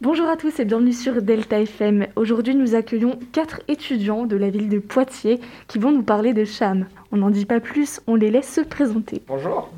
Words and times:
Bonjour 0.00 0.28
à 0.28 0.36
tous 0.36 0.60
et 0.60 0.64
bienvenue 0.64 0.92
sur 0.92 1.20
Delta 1.22 1.60
FM. 1.60 2.06
Aujourd'hui, 2.14 2.54
nous 2.54 2.74
accueillons 2.76 3.18
quatre 3.32 3.60
étudiants 3.66 4.26
de 4.26 4.36
la 4.36 4.48
ville 4.48 4.68
de 4.68 4.78
Poitiers 4.78 5.40
qui 5.66 5.78
vont 5.78 5.90
nous 5.90 6.02
parler 6.04 6.32
de 6.34 6.44
Cham. 6.44 6.86
On 7.10 7.16
n'en 7.16 7.30
dit 7.30 7.46
pas 7.46 7.58
plus, 7.58 8.00
on 8.06 8.14
les 8.14 8.30
laisse 8.30 8.52
se 8.52 8.60
présenter. 8.60 9.22
Bonjour. 9.26 9.70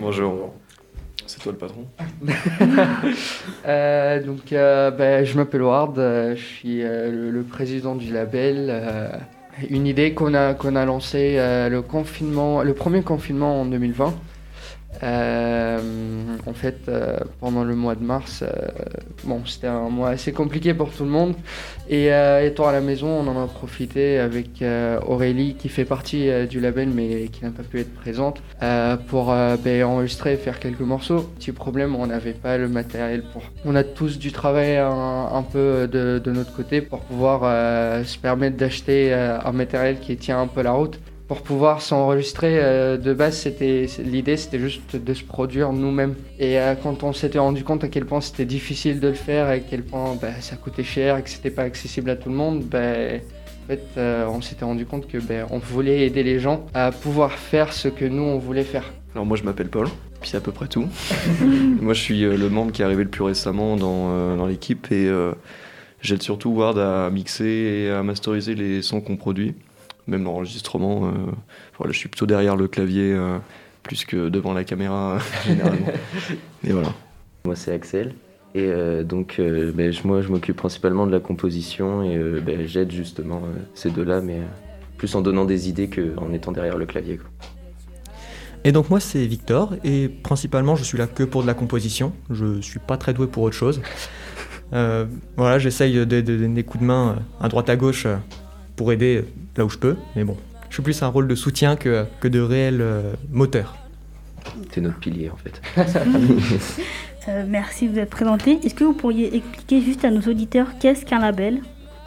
Bonjour. 0.00 0.52
C'est 1.26 1.40
toi 1.40 1.52
le 1.52 1.58
patron 1.58 1.84
Euh, 3.66 4.22
donc, 4.24 4.52
euh, 4.52 4.90
ben, 4.90 5.24
je 5.24 5.36
m'appelle 5.36 5.62
Ward, 5.62 5.96
euh, 5.98 6.34
je 6.34 6.42
suis 6.44 6.82
euh, 6.82 7.10
le, 7.12 7.30
le 7.30 7.42
président 7.42 7.94
du 7.94 8.12
label. 8.12 8.66
euh, 8.70 9.08
une 9.68 9.86
idée 9.86 10.14
qu'on 10.14 10.32
a, 10.34 10.54
qu'on 10.54 10.74
a 10.74 10.84
lancée 10.86 11.34
euh, 11.38 11.68
le, 11.68 11.82
confinement, 11.82 12.62
le 12.62 12.72
premier 12.74 13.02
confinement 13.02 13.60
en 13.60 13.66
2020. 13.66 14.14
Euh, 15.02 15.78
en 16.46 16.52
fait, 16.52 16.76
euh, 16.88 17.16
pendant 17.40 17.64
le 17.64 17.74
mois 17.74 17.94
de 17.94 18.04
mars, 18.04 18.42
euh, 18.42 18.50
bon, 19.24 19.42
c'était 19.46 19.66
un 19.66 19.88
mois 19.88 20.10
assez 20.10 20.32
compliqué 20.32 20.74
pour 20.74 20.90
tout 20.90 21.04
le 21.04 21.10
monde. 21.10 21.34
Et 21.88 22.10
étant 22.44 22.68
à 22.68 22.72
la 22.72 22.80
maison, 22.80 23.08
on 23.08 23.26
en 23.26 23.42
a 23.42 23.46
profité 23.48 24.18
avec 24.18 24.62
Aurélie, 25.06 25.56
qui 25.56 25.68
fait 25.68 25.84
partie 25.84 26.30
du 26.48 26.60
label 26.60 26.88
mais 26.88 27.26
qui 27.26 27.42
n'a 27.42 27.50
pas 27.50 27.64
pu 27.64 27.80
être 27.80 27.92
présente, 27.94 28.40
pour 29.08 29.34
ben, 29.64 29.82
enregistrer 29.82 30.34
et 30.34 30.36
faire 30.36 30.60
quelques 30.60 30.80
morceaux. 30.80 31.22
Petit 31.38 31.50
problème, 31.50 31.96
on 31.96 32.06
n'avait 32.06 32.32
pas 32.32 32.58
le 32.58 32.68
matériel 32.68 33.24
pour. 33.32 33.42
On 33.64 33.74
a 33.74 33.82
tous 33.82 34.20
dû 34.20 34.30
travailler 34.30 34.78
un, 34.78 35.30
un 35.32 35.42
peu 35.42 35.88
de, 35.90 36.20
de 36.22 36.30
notre 36.30 36.54
côté 36.54 36.80
pour 36.80 37.00
pouvoir 37.00 37.40
se 38.06 38.18
permettre 38.18 38.56
d'acheter 38.56 39.12
un 39.12 39.50
matériel 39.50 39.98
qui 39.98 40.16
tient 40.16 40.40
un 40.40 40.46
peu 40.46 40.62
la 40.62 40.70
route 40.70 41.00
pour 41.30 41.42
pouvoir 41.42 41.80
s'enregistrer. 41.80 42.58
euh, 42.58 42.96
de 42.96 43.14
base, 43.14 43.36
c'était 43.36 43.86
l'idée, 44.04 44.36
c'était 44.36 44.58
juste 44.58 44.96
de 44.96 45.14
se 45.14 45.22
produire 45.22 45.72
nous-mêmes. 45.72 46.16
Et 46.40 46.58
euh, 46.58 46.74
quand 46.74 47.04
on 47.04 47.12
s'était 47.12 47.38
rendu 47.38 47.62
compte 47.62 47.84
à 47.84 47.88
quel 47.88 48.04
point 48.04 48.20
c'était 48.20 48.44
difficile 48.44 48.98
de 48.98 49.06
le 49.06 49.14
faire, 49.14 49.46
à 49.46 49.60
quel 49.60 49.84
point 49.84 50.16
bah, 50.20 50.32
ça 50.40 50.56
coûtait 50.56 50.82
cher, 50.82 51.18
et 51.18 51.22
que 51.22 51.30
c'était 51.30 51.52
pas 51.52 51.62
accessible 51.62 52.10
à 52.10 52.16
tout 52.16 52.30
le 52.30 52.34
monde, 52.34 52.64
ben 52.64 53.20
en 53.62 53.66
fait, 53.68 53.84
euh, 53.96 54.26
on 54.26 54.40
s'était 54.40 54.64
rendu 54.64 54.86
compte 54.86 55.06
que 55.06 55.18
ben, 55.18 55.46
on 55.52 55.58
voulait 55.58 56.04
aider 56.04 56.24
les 56.24 56.40
gens 56.40 56.66
à 56.74 56.90
pouvoir 56.90 57.30
faire 57.30 57.72
ce 57.72 57.86
que 57.86 58.04
nous 58.04 58.24
on 58.24 58.38
voulait 58.38 58.64
faire. 58.64 58.92
Alors 59.14 59.24
moi 59.24 59.36
je 59.36 59.44
m'appelle 59.44 59.68
Paul, 59.68 59.86
puis 60.20 60.30
c'est 60.30 60.36
à 60.36 60.40
peu 60.40 60.50
près 60.50 60.66
tout. 60.66 60.88
moi 61.80 61.94
je 61.94 62.00
suis 62.00 62.22
le 62.22 62.48
membre 62.48 62.72
qui 62.72 62.82
est 62.82 62.84
arrivé 62.84 63.04
le 63.04 63.08
plus 63.08 63.22
récemment 63.22 63.76
dans, 63.76 64.08
euh, 64.10 64.36
dans 64.36 64.46
l'équipe 64.46 64.90
et 64.90 65.06
euh, 65.06 65.30
j'aide 66.02 66.22
surtout 66.22 66.50
Ward 66.50 66.76
à 66.76 67.08
mixer 67.10 67.44
et 67.44 67.90
à 67.90 68.02
masteriser 68.02 68.56
les 68.56 68.82
sons 68.82 69.00
qu'on 69.00 69.16
produit, 69.16 69.54
même 70.10 70.24
l'enregistrement. 70.24 71.06
euh, 71.06 71.10
voilà, 71.78 71.92
je 71.92 71.98
suis 71.98 72.08
plutôt 72.08 72.26
derrière 72.26 72.56
le 72.56 72.68
clavier 72.68 73.12
euh, 73.14 73.38
plus 73.82 74.04
que 74.04 74.28
devant 74.28 74.52
la 74.52 74.64
caméra 74.64 75.18
généralement. 75.46 75.86
Et 76.66 76.72
voilà. 76.72 76.92
Moi, 77.46 77.56
c'est 77.56 77.72
Axel. 77.72 78.14
Et 78.54 78.64
euh, 78.66 79.04
donc, 79.04 79.36
euh, 79.38 79.72
ben, 79.72 79.92
je- 79.92 80.06
moi, 80.06 80.20
je 80.22 80.28
m'occupe 80.28 80.56
principalement 80.56 81.06
de 81.06 81.12
la 81.12 81.20
composition 81.20 82.02
et 82.02 82.16
euh, 82.16 82.40
ben, 82.44 82.66
j'aide 82.66 82.90
justement 82.92 83.36
euh, 83.44 83.58
ces 83.74 83.90
deux-là, 83.90 84.20
mais 84.20 84.38
euh, 84.38 84.44
plus 84.98 85.14
en 85.14 85.22
donnant 85.22 85.44
des 85.46 85.68
idées 85.68 85.88
qu'en 85.88 86.32
étant 86.32 86.52
derrière 86.52 86.76
le 86.76 86.84
clavier. 86.84 87.16
quoi. 87.16 87.30
Et 88.62 88.72
donc 88.72 88.90
moi 88.90 89.00
c'est 89.00 89.24
Victor 89.24 89.74
et 89.84 90.10
principalement 90.10 90.76
je 90.76 90.84
suis 90.84 90.98
là 90.98 91.06
que 91.06 91.22
pour 91.22 91.40
de 91.40 91.46
la 91.46 91.54
composition. 91.54 92.12
Je 92.28 92.60
suis 92.60 92.78
pas 92.78 92.98
très 92.98 93.14
doué 93.14 93.26
pour 93.26 93.42
autre 93.44 93.56
chose. 93.56 93.80
Euh, 94.74 95.06
voilà, 95.38 95.58
j'essaye 95.58 95.94
de, 95.94 96.04
de- 96.04 96.20
de 96.20 96.36
donner 96.36 96.54
des 96.56 96.62
coups 96.64 96.82
de 96.82 96.86
main 96.86 97.16
euh, 97.16 97.44
à 97.44 97.48
droite 97.48 97.70
à 97.70 97.76
gauche 97.76 98.04
euh, 98.04 98.16
pour 98.80 98.92
aider 98.92 99.22
là 99.58 99.66
où 99.66 99.68
je 99.68 99.76
peux. 99.76 99.94
Mais 100.16 100.24
bon, 100.24 100.38
je 100.70 100.74
suis 100.74 100.82
plus 100.82 101.02
un 101.02 101.08
rôle 101.08 101.28
de 101.28 101.34
soutien 101.34 101.76
que, 101.76 102.06
que 102.18 102.28
de 102.28 102.40
réel 102.40 102.78
euh, 102.80 103.12
moteur. 103.30 103.76
C'est 104.72 104.80
notre 104.80 104.98
pilier 104.98 105.28
en 105.30 105.36
fait. 105.36 105.60
Euh, 107.28 107.44
merci 107.46 107.86
de 107.86 107.92
vous 107.92 107.98
être 107.98 108.08
présenté. 108.08 108.58
Est-ce 108.64 108.74
que 108.74 108.82
vous 108.82 108.94
pourriez 108.94 109.36
expliquer 109.36 109.82
juste 109.82 110.06
à 110.06 110.10
nos 110.10 110.22
auditeurs 110.22 110.68
qu'est-ce 110.80 111.04
qu'un 111.04 111.18
label? 111.20 111.58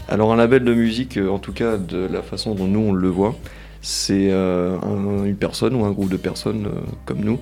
Alors 0.09 0.33
un 0.33 0.35
label 0.35 0.63
de 0.63 0.73
musique, 0.73 1.17
euh, 1.17 1.29
en 1.29 1.37
tout 1.37 1.53
cas 1.53 1.77
de 1.77 2.07
la 2.11 2.23
façon 2.23 2.55
dont 2.55 2.65
nous 2.65 2.79
on 2.79 2.93
le 2.93 3.07
voit, 3.09 3.35
c'est 3.83 4.29
euh, 4.31 4.75
un- 4.81 5.25
une 5.25 5.35
personne 5.35 5.75
ou 5.75 5.85
un 5.85 5.91
groupe 5.91 6.09
de 6.09 6.17
personnes 6.17 6.65
euh, 6.65 6.79
comme 7.05 7.19
nous 7.19 7.37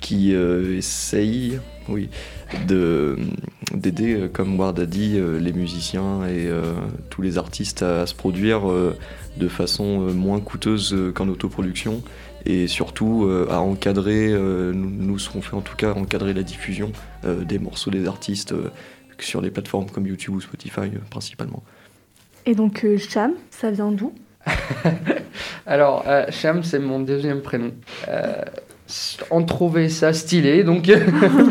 qui 0.00 0.34
euh, 0.34 0.76
essayent 0.76 1.60
oui, 1.88 2.08
de- 2.68 3.16
d'aider, 3.74 4.14
euh, 4.14 4.28
comme 4.28 4.58
Ward 4.58 4.78
a 4.78 4.86
dit, 4.86 5.14
euh, 5.16 5.38
les 5.38 5.52
musiciens 5.52 6.24
et 6.26 6.46
euh, 6.46 6.62
tous 7.10 7.22
les 7.22 7.38
artistes 7.38 7.82
à, 7.82 8.06
se 8.06 8.14
produire 8.14 8.70
euh, 8.70 8.96
de 9.36 9.48
façon 9.48 10.08
euh, 10.08 10.12
moins 10.12 10.40
coûteuse 10.40 10.96
qu'en 11.14 11.28
autoproduction 11.28 12.02
et 12.46 12.68
surtout 12.68 13.24
euh, 13.24 13.46
à 13.50 13.58
encadrer, 13.60 14.28
euh, 14.30 14.72
nous, 14.72 14.90
nous 14.90 15.18
ce 15.18 15.28
qu'on 15.30 15.42
fait 15.42 15.56
en 15.56 15.60
tout 15.60 15.76
cas, 15.76 15.92
encadrer 15.94 16.32
la 16.32 16.42
diffusion 16.42 16.92
euh, 17.24 17.44
des 17.44 17.58
morceaux 17.58 17.90
des 17.90 18.06
artistes 18.06 18.52
euh, 18.52 18.70
sur 19.18 19.40
les 19.42 19.50
plateformes 19.50 19.90
comme 19.90 20.06
YouTube 20.06 20.34
ou 20.36 20.40
Spotify 20.40 20.80
euh, 20.80 20.98
principalement. 21.10 21.62
Et 22.46 22.54
donc 22.54 22.84
euh, 22.84 22.96
Cham, 22.96 23.32
ça 23.50 23.70
vient 23.70 23.92
d'où? 23.92 24.14
Alors, 25.66 26.04
euh, 26.06 26.24
Cham, 26.30 26.62
c'est 26.64 26.78
mon 26.78 27.00
deuxième 27.00 27.42
prénom. 27.42 27.72
Euh, 28.90 29.24
on 29.30 29.44
trouvait 29.44 29.88
ça 29.88 30.12
stylé, 30.12 30.64
donc. 30.64 30.86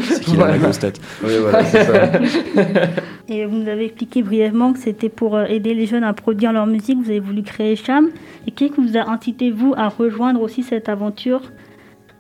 C'est 0.09 0.23
qu'il 0.23 0.41
a 0.41 0.47
la 0.47 0.57
grosse 0.57 0.79
tête. 0.79 0.99
Oui, 1.23 1.33
voilà, 1.39 1.63
c'est 1.63 1.83
ça. 1.83 2.11
Et 3.29 3.45
vous 3.45 3.57
nous 3.57 3.67
avez 3.67 3.85
expliqué 3.85 4.23
brièvement 4.23 4.73
que 4.73 4.79
c'était 4.79 5.09
pour 5.09 5.35
euh, 5.35 5.45
aider 5.45 5.73
les 5.73 5.85
jeunes 5.85 6.03
à 6.03 6.13
produire 6.13 6.51
leur 6.51 6.65
musique. 6.65 6.97
Vous 6.97 7.09
avez 7.09 7.19
voulu 7.19 7.43
créer 7.43 7.75
Cham. 7.75 8.09
Et 8.47 8.51
qu'est-ce 8.51 8.73
qui 8.73 8.81
vous 8.81 8.97
a 8.97 9.09
incité, 9.09 9.51
vous, 9.51 9.73
à 9.77 9.87
rejoindre 9.87 10.41
aussi 10.41 10.63
cette 10.63 10.89
aventure? 10.89 11.41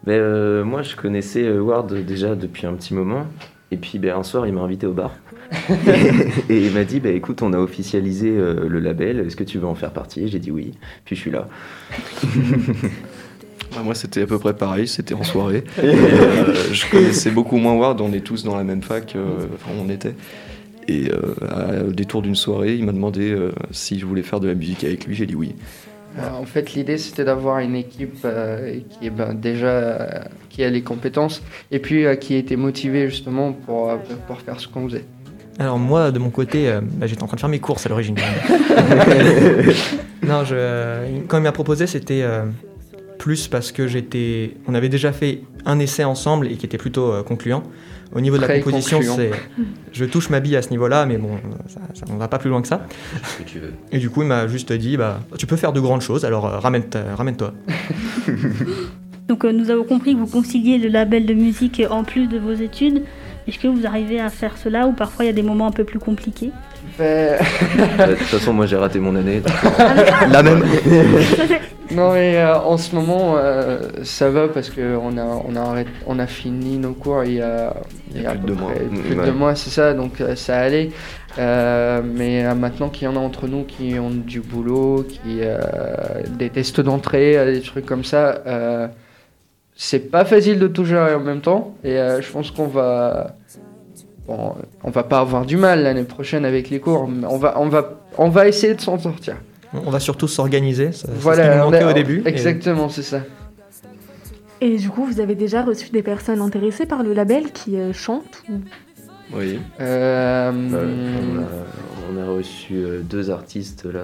Ben, 0.05 0.13
euh, 0.13 0.63
moi, 0.63 0.81
je 0.81 0.95
connaissais 0.95 1.43
euh, 1.43 1.59
Ward 1.59 1.93
déjà 2.05 2.35
depuis 2.35 2.67
un 2.67 2.73
petit 2.73 2.93
moment. 2.93 3.25
Et 3.71 3.77
puis, 3.77 3.99
ben, 3.99 4.15
un 4.15 4.23
soir, 4.23 4.47
il 4.47 4.53
m'a 4.53 4.61
invité 4.61 4.87
au 4.87 4.93
bar. 4.93 5.15
et, 6.49 6.53
et 6.53 6.65
il 6.67 6.73
m'a 6.73 6.83
dit, 6.83 6.99
ben, 6.99 7.15
écoute, 7.15 7.41
on 7.41 7.53
a 7.53 7.57
officialisé 7.57 8.29
euh, 8.29 8.67
le 8.67 8.79
label, 8.79 9.19
est-ce 9.19 9.35
que 9.35 9.43
tu 9.43 9.57
veux 9.57 9.67
en 9.67 9.75
faire 9.75 9.91
partie? 9.91 10.27
J'ai 10.27 10.39
dit 10.39 10.51
oui, 10.51 10.71
puis 11.05 11.15
je 11.15 11.21
suis 11.21 11.31
là. 11.31 11.47
Bah, 13.79 13.85
moi, 13.85 13.95
c'était 13.95 14.23
à 14.23 14.27
peu 14.27 14.37
près 14.39 14.53
pareil, 14.53 14.87
c'était 14.87 15.13
en 15.13 15.23
soirée. 15.23 15.63
Et, 15.81 15.85
euh, 15.85 16.73
je 16.73 16.89
connaissais 16.91 17.31
beaucoup 17.31 17.57
moins 17.57 17.73
Ward, 17.75 18.01
on 18.01 18.11
est 18.13 18.19
tous 18.19 18.43
dans 18.43 18.57
la 18.57 18.63
même 18.65 18.81
fac, 18.81 19.15
euh, 19.15 19.45
enfin, 19.55 19.71
on 19.81 19.89
était. 19.89 20.15
Et 20.89 21.09
euh, 21.11 21.35
à- 21.47 21.83
au 21.87 21.91
détour 21.91 22.21
d'une 22.21 22.35
soirée, 22.35 22.75
il 22.75 22.83
m'a 22.85 22.91
demandé 22.91 23.31
euh, 23.31 23.51
si 23.71 23.97
je 23.99 24.05
voulais 24.05 24.23
faire 24.23 24.39
de 24.41 24.47
la 24.47 24.55
musique 24.55 24.83
avec 24.83 25.05
lui, 25.05 25.15
j'ai 25.15 25.25
dit 25.25 25.35
oui. 25.35 25.55
Euh, 26.17 26.21
en 26.41 26.45
fait, 26.45 26.73
l'idée, 26.73 26.97
c'était 26.97 27.23
d'avoir 27.23 27.59
une 27.59 27.75
équipe 27.75 28.17
euh, 28.25 28.79
qui 28.89 29.07
est 29.07 29.11
ben, 29.11 29.33
déjà. 29.33 29.67
euh, 29.67 30.07
qui 30.49 30.63
a 30.63 30.69
les 30.69 30.81
compétences 30.81 31.41
et 31.71 31.79
puis 31.79 32.05
euh, 32.05 32.15
qui 32.15 32.33
était 32.35 32.55
motivée 32.57 33.07
justement 33.09 33.53
pour, 33.53 33.91
euh, 33.91 33.95
pour 34.27 34.41
faire 34.41 34.59
ce 34.59 34.67
qu'on 34.67 34.87
faisait. 34.89 35.05
Alors 35.59 35.77
moi, 35.77 36.11
de 36.11 36.19
mon 36.19 36.31
côté, 36.31 36.67
euh, 36.67 36.81
bah, 36.81 37.05
j'étais 37.07 37.21
en 37.23 37.27
train 37.27 37.35
de 37.35 37.39
faire 37.41 37.49
mes 37.49 37.59
courses 37.59 37.85
à 37.85 37.89
l'origine. 37.89 38.15
non, 40.23 40.43
je, 40.45 41.21
quand 41.27 41.37
il 41.37 41.43
m'a 41.43 41.51
proposé, 41.51 41.85
c'était 41.87 42.21
euh, 42.23 42.45
plus 43.19 43.47
parce 43.47 43.71
que 43.71 43.85
j'étais, 43.85 44.55
on 44.67 44.73
avait 44.73 44.89
déjà 44.89 45.11
fait 45.11 45.41
un 45.65 45.77
essai 45.77 46.03
ensemble 46.03 46.47
et 46.47 46.55
qui 46.55 46.65
était 46.65 46.79
plutôt 46.79 47.11
euh, 47.11 47.21
concluant. 47.21 47.61
Au 48.15 48.21
niveau 48.21 48.37
de 48.37 48.41
la 48.41 48.57
composition, 48.57 49.01
c'est, 49.03 49.29
je 49.91 50.05
touche 50.05 50.31
ma 50.31 50.39
bille 50.39 50.55
à 50.55 50.63
ce 50.63 50.71
niveau-là, 50.71 51.05
mais 51.05 51.17
bon, 51.17 51.37
ça, 51.67 51.79
ça, 51.93 52.05
on 52.09 52.17
va 52.17 52.27
pas 52.27 52.39
plus 52.39 52.49
loin 52.49 52.59
que 52.63 52.67
ça. 52.67 52.87
Ce 53.23 53.43
que 53.43 53.47
tu 53.47 53.59
veux. 53.59 53.73
Et 53.91 53.99
du 53.99 54.09
coup, 54.09 54.23
il 54.23 54.27
m'a 54.27 54.47
juste 54.47 54.73
dit, 54.73 54.97
bah, 54.97 55.19
tu 55.37 55.45
peux 55.45 55.57
faire 55.57 55.73
de 55.73 55.79
grandes 55.79 56.01
choses, 56.01 56.25
alors 56.25 56.47
euh, 56.47 56.57
ramène 56.57 56.85
ramène-toi. 57.15 57.53
Donc, 59.27 59.45
euh, 59.45 59.51
nous 59.51 59.69
avons 59.69 59.83
compris 59.83 60.15
que 60.15 60.19
vous 60.19 60.25
conciliez 60.25 60.79
le 60.79 60.87
label 60.87 61.27
de 61.27 61.35
musique 61.35 61.83
en 61.91 62.03
plus 62.03 62.25
de 62.25 62.39
vos 62.39 62.53
études. 62.53 63.03
Est-ce 63.49 63.57
que 63.57 63.67
vous 63.67 63.87
arrivez 63.87 64.19
à 64.19 64.29
faire 64.29 64.57
cela 64.57 64.85
ou 64.85 64.91
parfois 64.91 65.25
il 65.25 65.27
y 65.27 65.31
a 65.31 65.33
des 65.33 65.41
moments 65.41 65.65
un 65.65 65.71
peu 65.71 65.83
plus 65.83 65.97
compliqués 65.97 66.51
Ben, 66.99 67.39
De 68.07 68.13
toute 68.13 68.27
façon, 68.27 68.53
moi, 68.53 68.67
j'ai 68.67 68.75
raté 68.75 68.99
mon 68.99 69.15
année. 69.15 69.41
La 70.29 70.43
même. 70.43 70.59
non, 71.91 72.13
mais 72.13 72.37
euh, 72.37 72.59
en 72.59 72.77
ce 72.77 72.93
moment, 72.93 73.37
euh, 73.37 73.79
ça 74.03 74.29
va 74.29 74.49
parce 74.49 74.69
qu'on 74.69 75.17
a, 75.17 75.23
on 75.23 75.55
a, 75.55 75.83
on 76.05 76.19
a 76.19 76.27
fini 76.27 76.77
nos 76.77 76.93
cours 76.93 77.23
il 77.23 77.33
y 77.33 77.41
a, 77.41 77.73
Il 78.13 78.21
y 78.21 78.25
a 78.27 78.35
plus 78.35 78.49
de 78.49 78.53
mois. 78.53 78.71
Plus 78.71 79.15
de 79.15 79.25
deux 79.25 79.31
mois, 79.31 79.55
c'est 79.55 79.71
ça, 79.71 79.93
donc 79.95 80.21
euh, 80.21 80.35
ça 80.35 80.59
allait. 80.59 80.91
Euh, 81.39 82.01
mais 82.03 82.45
euh, 82.45 82.53
maintenant 82.53 82.89
qu'il 82.89 83.05
y 83.05 83.07
en 83.07 83.15
a 83.15 83.19
entre 83.19 83.47
nous 83.47 83.63
qui 83.63 83.97
ont 83.97 84.11
du 84.11 84.41
boulot, 84.41 85.07
qui 85.09 85.39
euh, 85.41 85.57
des 86.27 86.51
tests 86.51 86.81
d'entrée, 86.81 87.35
euh, 87.35 87.51
des 87.51 87.61
trucs 87.61 87.87
comme 87.87 88.03
ça, 88.03 88.43
euh, 88.45 88.87
c'est 89.81 90.11
pas 90.11 90.25
facile 90.25 90.59
de 90.59 90.67
tout 90.67 90.83
gérer 90.83 91.15
en 91.15 91.21
même 91.21 91.39
temps. 91.39 91.73
Et 91.85 91.97
euh, 91.97 92.21
je 92.21 92.29
pense 92.29 92.51
qu'on 92.51 92.67
va, 92.67 93.37
bon, 94.27 94.53
on 94.83 94.89
va 94.91 95.03
pas 95.03 95.19
avoir 95.21 95.45
du 95.45 95.55
mal 95.55 95.83
l'année 95.83 96.03
prochaine 96.03 96.43
avec 96.43 96.69
les 96.69 96.81
cours. 96.81 97.07
Mais 97.07 97.25
on 97.25 97.37
va, 97.37 97.57
on 97.61 97.69
va, 97.69 98.01
on 98.17 98.27
va 98.27 98.49
essayer 98.49 98.73
de 98.75 98.81
s'en 98.81 98.99
sortir. 98.99 99.37
On 99.73 99.89
va 99.89 100.01
surtout 100.01 100.27
s'organiser, 100.27 100.89
voilà, 101.07 101.43
qui 101.43 101.49
nous 101.55 101.61
on 101.61 101.65
manquait 101.71 101.83
a- 101.83 101.89
au 101.89 101.93
début. 101.93 102.21
et- 102.25 102.27
Exactement, 102.27 102.89
c'est 102.89 103.03
ça. 103.03 103.21
Et 104.59 104.75
du 104.75 104.89
coup, 104.89 105.05
vous 105.05 105.21
avez 105.21 105.35
déjà 105.35 105.63
reçu 105.63 105.89
des 105.91 106.03
personnes 106.03 106.41
intéressées 106.41 106.85
par 106.85 107.01
le 107.01 107.13
label 107.13 107.51
qui 107.53 107.77
euh, 107.77 107.93
chantent 107.93 108.43
ou... 108.49 108.55
Oui. 109.33 109.59
Euh, 109.79 110.51
on, 110.51 111.39
a, 111.39 111.45
on 112.11 112.21
a 112.21 112.35
reçu 112.35 112.83
deux 113.03 113.29
artistes 113.29 113.85
là. 113.85 114.01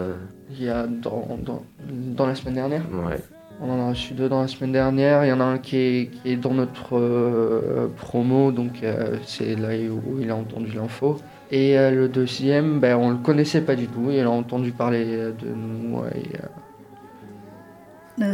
Il 0.51 0.63
y 0.63 0.69
a 0.69 0.86
dans, 0.88 1.38
dans, 1.44 1.63
dans 1.89 2.27
la 2.27 2.36
semaine 2.36 2.54
dernière. 2.54 2.83
Ouais. 2.94 3.18
On 3.62 3.69
en 3.69 3.86
a 3.86 3.90
reçu 3.90 4.13
deux 4.13 4.28
dans 4.28 4.42
la 4.42 4.48
semaine 4.48 4.72
dernière. 4.72 5.25
Il 5.25 5.30
y 5.30 5.31
en 5.31 5.40
a 5.40 5.46
un 5.46 5.57
qui 5.57 5.78
est, 5.78 6.12
qui 6.12 6.31
est 6.31 6.36
dans 6.36 6.54
notre 6.54 6.98
euh, 6.98 7.88
promo, 7.96 8.52
donc 8.52 8.84
euh, 8.84 9.16
c'est 9.25 9.56
là 9.56 9.69
où 9.90 10.19
il 10.19 10.30
a 10.30 10.36
entendu 10.36 10.72
l'info. 10.74 11.18
Et 11.52 11.78
euh, 11.78 11.92
le 11.92 12.10
deuxième, 12.10 12.80
ben, 12.80 12.98
on 12.98 13.12
le 13.12 13.18
connaissait 13.18 13.62
pas 13.62 13.75
du 13.75 13.88
tout. 13.88 14.07
Il 14.10 14.19
a 14.22 14.30
entendu 14.30 14.72
parler 14.72 15.06
de 15.06 15.48
nous. 15.56 16.02
Et, 16.13 16.24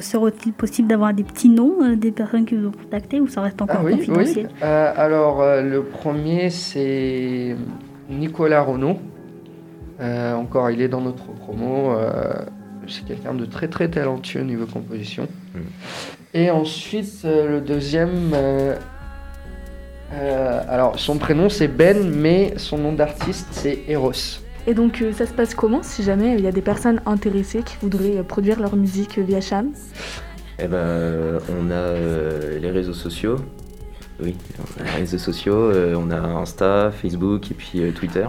Serait-il 0.02 0.54
possible 0.54 0.88
d'avoir 0.88 1.14
des 1.14 1.24
petits 1.24 1.50
noms 1.50 1.96
des 1.96 2.12
personnes 2.12 2.46
qui 2.46 2.56
vous 2.56 2.68
ont 2.68 2.72
contacté 2.72 3.20
ou 3.20 3.28
ça 3.28 3.42
reste 3.42 3.62
encore 3.62 3.78
ah 3.80 3.84
oui, 3.84 3.94
confidentiel? 3.94 4.48
Oui. 4.48 4.62
Alors, 4.62 5.42
le 5.42 5.84
premier, 5.84 6.52
c'est 6.52 7.56
Nicolas 8.10 8.62
Renaud. 8.62 8.98
Euh, 10.02 10.34
encore, 10.34 10.72
il 10.72 10.82
est 10.82 10.88
dans 10.88 11.02
notre 11.02 11.26
promo. 11.26 11.94
C'est 12.92 13.06
quelqu'un 13.06 13.34
de 13.34 13.46
très 13.46 13.68
très 13.68 13.90
talentueux 13.90 14.42
au 14.42 14.46
niveau 14.46 14.66
composition. 14.66 15.28
Mm. 15.56 15.60
Et 16.34 16.52
ensuite, 16.52 17.22
euh, 17.26 17.50
le 17.50 17.62
deuxième. 17.62 18.34
euh, 18.34 18.76
euh, 20.14 20.62
alors, 20.68 21.00
son 21.00 21.18
prénom 21.18 21.50
c'est 21.50 21.68
Ben, 21.70 22.10
mais 22.10 22.54
son 22.58 22.78
nom 22.78 22.94
d'artiste 22.94 23.48
c'est 23.52 23.80
Eros. 23.88 24.40
Et 24.68 24.74
donc 24.74 25.02
euh, 25.02 25.12
ça 25.12 25.26
se 25.26 25.34
passe 25.34 25.56
comment 25.56 25.82
si 25.82 26.04
jamais 26.04 26.36
il 26.38 26.42
y 26.42 26.48
a 26.48 26.52
des 26.52 26.62
personnes 26.62 27.02
intéressées 27.06 27.64
qui 27.64 27.78
voudraient 27.82 28.18
euh, 28.18 28.24
produire 28.24 28.60
leur 28.60 28.76
musique 28.76 29.18
euh, 29.18 29.24
via 29.24 29.42
Cham? 29.42 29.70
Eh 30.60 30.68
ben, 30.68 30.76
euh, 30.76 31.40
on 31.50 31.72
a 31.72 31.74
euh, 31.74 32.60
les 32.60 32.70
réseaux 32.70 32.94
sociaux. 32.94 33.38
Oui, 34.22 34.36
on 34.60 34.82
a 34.82 34.84
les 34.84 35.00
réseaux 35.00 35.18
sociaux. 35.18 35.56
euh, 35.56 35.96
on 35.98 36.12
a 36.12 36.20
Insta, 36.20 36.92
Facebook 36.92 37.50
et 37.50 37.56
puis 37.56 37.82
euh, 37.82 37.92
Twitter. 37.92 38.28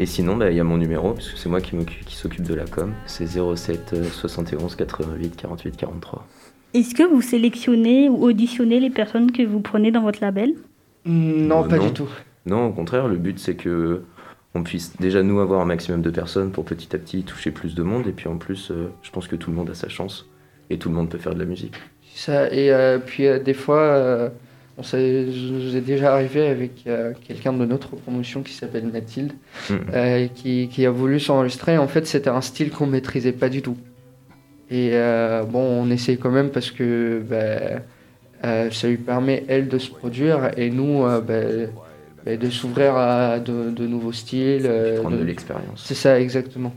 Et 0.00 0.06
sinon, 0.06 0.36
bah, 0.36 0.50
il 0.50 0.56
y 0.56 0.60
a 0.60 0.64
mon 0.64 0.76
numéro, 0.76 1.12
parce 1.12 1.30
que 1.30 1.38
c'est 1.38 1.48
moi 1.48 1.60
qui, 1.60 1.76
s'occupe 2.08 2.42
de 2.42 2.54
la 2.54 2.64
com. 2.64 2.92
C'est 3.06 3.26
07 3.26 3.92
euh, 3.92 4.04
71 4.04 4.74
88 4.74 5.36
48 5.36 5.76
43. 5.76 6.26
Est-ce 6.74 6.94
que 6.94 7.04
vous 7.04 7.22
sélectionnez 7.22 8.08
ou 8.08 8.24
auditionnez 8.24 8.80
les 8.80 8.90
personnes 8.90 9.30
que 9.30 9.42
vous 9.42 9.60
prenez 9.60 9.92
dans 9.92 10.02
votre 10.02 10.20
label? 10.20 10.54
Non, 11.06 11.64
Euh, 11.64 11.68
pas 11.68 11.76
non. 11.76 11.86
du 11.86 11.92
tout. 11.92 12.08
Non, 12.46 12.66
au 12.66 12.72
contraire, 12.72 13.06
le 13.08 13.16
but 13.16 13.38
c'est 13.38 13.54
que 13.54 14.02
on 14.54 14.62
puisse 14.62 14.96
déjà 14.98 15.22
nous 15.22 15.40
avoir 15.40 15.60
un 15.60 15.64
maximum 15.64 16.02
de 16.02 16.10
personnes 16.10 16.50
pour 16.50 16.64
petit 16.64 16.94
à 16.94 16.98
petit 16.98 17.22
toucher 17.22 17.50
plus 17.52 17.74
de 17.74 17.82
monde. 17.82 18.06
Et 18.08 18.12
puis 18.12 18.28
en 18.28 18.36
plus, 18.36 18.70
euh, 18.70 18.88
je 19.02 19.10
pense 19.10 19.28
que 19.28 19.36
tout 19.36 19.50
le 19.50 19.56
monde 19.56 19.70
a 19.70 19.74
sa 19.74 19.88
chance 19.88 20.26
et 20.70 20.78
tout 20.78 20.88
le 20.88 20.94
monde 20.94 21.08
peut 21.08 21.18
faire 21.18 21.34
de 21.34 21.38
la 21.38 21.44
musique. 21.44 21.74
Ça, 22.14 22.52
et 22.52 22.70
euh, 22.72 22.98
puis 22.98 23.26
euh, 23.26 23.38
des 23.38 23.54
fois, 23.54 23.78
euh, 23.80 24.28
on 24.76 24.82
s'est- 24.82 25.30
je 25.32 25.52
nous 25.52 25.76
est 25.76 25.80
déjà 25.80 26.14
arrivé 26.14 26.46
avec 26.48 26.84
euh, 26.86 27.12
quelqu'un 27.26 27.52
de 27.52 27.64
notre 27.64 27.90
promotion 27.96 28.42
qui 28.42 28.52
s'appelle 28.54 28.86
Mathilde, 28.92 29.32
Mhm. 29.70 29.78
euh, 29.94 30.26
qui, 30.34 30.68
qui 30.68 30.84
a 30.86 30.90
voulu 30.90 31.20
s'enregistrer. 31.20 31.78
En 31.78 31.86
fait, 31.88 32.06
c'était 32.06 32.30
un 32.30 32.40
style 32.40 32.70
qu'on 32.70 32.86
maîtrisait 32.86 33.32
pas 33.32 33.48
du 33.48 33.62
tout. 33.62 33.76
Et 34.70 34.90
euh, 34.94 35.44
bon, 35.44 35.60
on 35.60 35.90
essaye 35.90 36.18
quand 36.18 36.30
même 36.30 36.50
parce 36.50 36.70
que 36.70 37.22
euh, 37.30 37.78
ça 38.70 38.88
lui 38.88 38.96
permet, 38.96 39.44
elle, 39.48 39.68
de 39.68 39.78
se 39.78 39.90
produire 39.90 40.50
et 40.56 40.70
nous 40.70 41.04
euh, 41.04 41.20
ben, 41.20 41.68
ben, 42.24 42.38
de 42.38 42.50
s'ouvrir 42.50 42.96
à 42.96 43.38
de, 43.38 43.70
de 43.70 43.86
nouveaux 43.86 44.12
styles. 44.12 44.62
euh, 44.64 45.00
Prendre 45.00 45.16
de- 45.16 45.20
de 45.22 45.26
l'expérience. 45.26 45.84
C'est 45.84 45.94
ça, 45.94 46.18
exactement. 46.20 46.72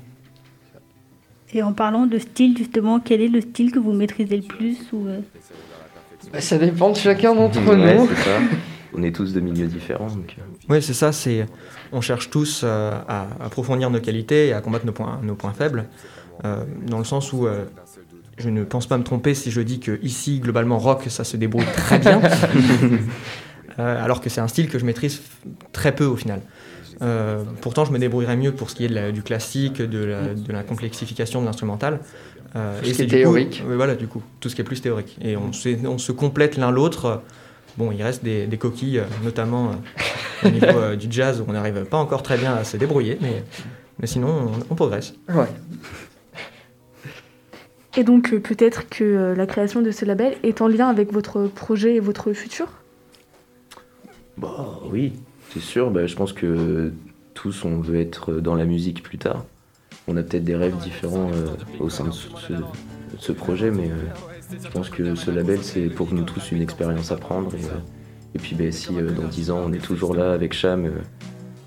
Et 1.53 1.63
en 1.63 1.71
parlant 1.73 2.05
de 2.05 2.19
style, 2.19 2.57
justement, 2.57 2.99
quel 2.99 3.21
est 3.21 3.29
le 3.29 3.39
style 3.41 3.71
que 3.71 3.79
vous 3.79 3.93
maîtrisez 3.93 4.35
le 4.35 4.43
plus 4.43 4.77
ou, 4.91 5.07
Ben, 6.31 6.41
ça 6.41 6.57
dépend 6.57 6.89
de 6.91 6.97
chacun 6.97 7.33
d'entre 7.35 7.59
Ouais, 7.65 7.95
nous. 7.95 8.07
c'est 8.09 8.15
ça. 8.23 8.39
On 8.95 9.03
est 9.03 9.15
tous 9.15 9.33
de 9.33 9.39
milieux 9.39 9.67
différents. 9.67 10.07
Donc, 10.07 10.35
euh, 10.37 10.41
Oui, 10.69 10.81
c'est 10.81 10.93
ça. 10.93 11.11
C'est 11.11 11.45
on 11.91 12.01
cherche 12.01 12.29
tous 12.29 12.61
euh, 12.63 12.91
à 13.07 13.27
approfondir 13.43 13.89
nos 13.89 13.99
qualités 13.99 14.47
et 14.47 14.53
à 14.53 14.61
combattre 14.61 14.85
nos 14.85 14.91
points, 14.91 15.19
nos 15.23 15.35
points 15.35 15.53
faibles, 15.53 15.85
euh, 16.45 16.63
dans 16.85 16.97
le 16.97 17.03
sens 17.03 17.31
où 17.33 17.45
euh, 17.47 17.65
je 18.37 18.49
ne 18.49 18.63
pense 18.63 18.87
pas 18.87 18.97
me 18.97 19.03
tromper 19.03 19.33
si 19.33 19.51
je 19.51 19.61
dis 19.61 19.79
que 19.79 19.99
ici, 20.03 20.39
globalement, 20.39 20.79
rock, 20.79 21.03
ça 21.09 21.23
se 21.23 21.37
débrouille 21.37 21.65
très 21.75 21.99
bien, 21.99 22.21
Euh, 23.79 24.03
alors 24.03 24.21
que 24.21 24.29
c'est 24.31 24.41
un 24.41 24.47
style 24.47 24.69
que 24.69 24.79
je 24.79 24.85
maîtrise 24.85 25.21
très 25.71 25.93
peu 25.93 26.05
au 26.05 26.15
final. 26.15 26.41
Euh, 27.03 27.43
pourtant, 27.61 27.85
je 27.85 27.91
me 27.91 27.99
débrouillerais 27.99 28.35
mieux 28.35 28.51
pour 28.51 28.71
ce 28.71 28.75
qui 28.75 28.85
est 28.85 28.87
de 28.87 28.95
la- 28.95 29.11
du 29.11 29.21
classique, 29.21 29.79
de 29.83 30.03
la, 30.03 30.33
de 30.33 30.51
la 30.51 30.63
complexification 30.63 31.41
de 31.41 31.45
l'instrumental. 31.45 31.99
Euh, 32.55 32.79
Tout 32.81 32.85
ce 32.89 32.93
qui 32.93 33.01
est 33.01 33.05
coup- 33.05 33.11
théorique. 33.11 33.63
oui, 33.67 33.75
voilà, 33.75 33.95
du 33.95 34.07
coup, 34.07 34.21
tout 34.39 34.49
ce 34.49 34.55
qui 34.55 34.61
est 34.61 34.63
plus 34.63 34.81
théorique. 34.81 35.17
Et 35.21 35.35
on, 35.37 35.51
se- 35.53 35.85
on 35.85 35.97
se 35.97 36.11
complète 36.11 36.57
l'un 36.57 36.71
l'autre. 36.71 37.21
Bon, 37.77 37.91
il 37.91 38.01
reste 38.01 38.23
des, 38.23 38.47
des 38.47 38.57
coquilles, 38.57 38.99
euh, 38.99 39.03
notamment 39.23 39.69
euh, 39.71 40.47
au 40.47 40.49
niveau 40.49 40.65
euh, 40.65 40.95
du 40.95 41.07
jazz, 41.11 41.39
où 41.41 41.45
on 41.47 41.53
n'arrive 41.53 41.83
pas 41.85 41.97
encore 41.97 42.23
très 42.23 42.37
bien 42.37 42.55
à 42.55 42.63
se 42.63 42.75
débrouiller, 42.77 43.17
mais, 43.21 43.43
mais 43.99 44.07
sinon, 44.07 44.29
on, 44.29 44.51
on 44.71 44.75
progresse. 44.75 45.13
Ouais. 45.29 45.45
Et 47.97 48.03
donc 48.03 48.31
euh, 48.33 48.39
peut-être 48.39 48.87
que 48.89 49.03
euh, 49.03 49.35
la 49.35 49.45
création 49.47 49.81
de 49.81 49.91
ce 49.91 50.05
label 50.05 50.37
est 50.43 50.61
en 50.61 50.67
lien 50.67 50.87
avec 50.87 51.11
votre 51.11 51.47
projet 51.47 51.95
et 51.95 51.99
votre 51.99 52.31
futur? 52.33 52.67
Bah 54.37 54.79
oui, 54.91 55.13
c'est 55.51 55.61
sûr. 55.61 55.89
Bah, 55.91 56.05
je 56.05 56.15
pense 56.15 56.31
que 56.33 56.91
tous, 57.33 57.65
on 57.65 57.79
veut 57.79 57.99
être 57.99 58.33
dans 58.33 58.55
la 58.55 58.65
musique 58.65 59.01
plus 59.03 59.17
tard. 59.17 59.45
On 60.07 60.15
a 60.15 60.23
peut-être 60.23 60.45
des 60.45 60.55
rêves 60.55 60.77
différents 60.77 61.29
euh, 61.33 61.47
au 61.79 61.89
sein 61.89 62.05
de 62.05 62.11
ce, 63.19 63.31
projet, 63.33 63.71
mais 63.71 63.89
euh, 63.89 64.57
je 64.63 64.69
pense 64.69 64.89
que 64.89 65.15
ce 65.15 65.31
label, 65.31 65.59
c'est 65.61 65.89
pour 65.89 66.13
nous 66.13 66.23
tous 66.23 66.51
une 66.51 66.61
expérience 66.61 67.11
à 67.11 67.17
prendre. 67.17 67.53
Et, 67.53 67.65
euh, 67.65 68.39
puis 68.39 68.55
bah, 68.55 68.71
si 68.71 68.93
dans 68.93 69.27
10 69.27 69.51
ans, 69.51 69.63
on 69.65 69.73
est 69.73 69.83
toujours 69.83 70.15
là 70.15 70.31
avec 70.31 70.53
Cham 70.53 70.89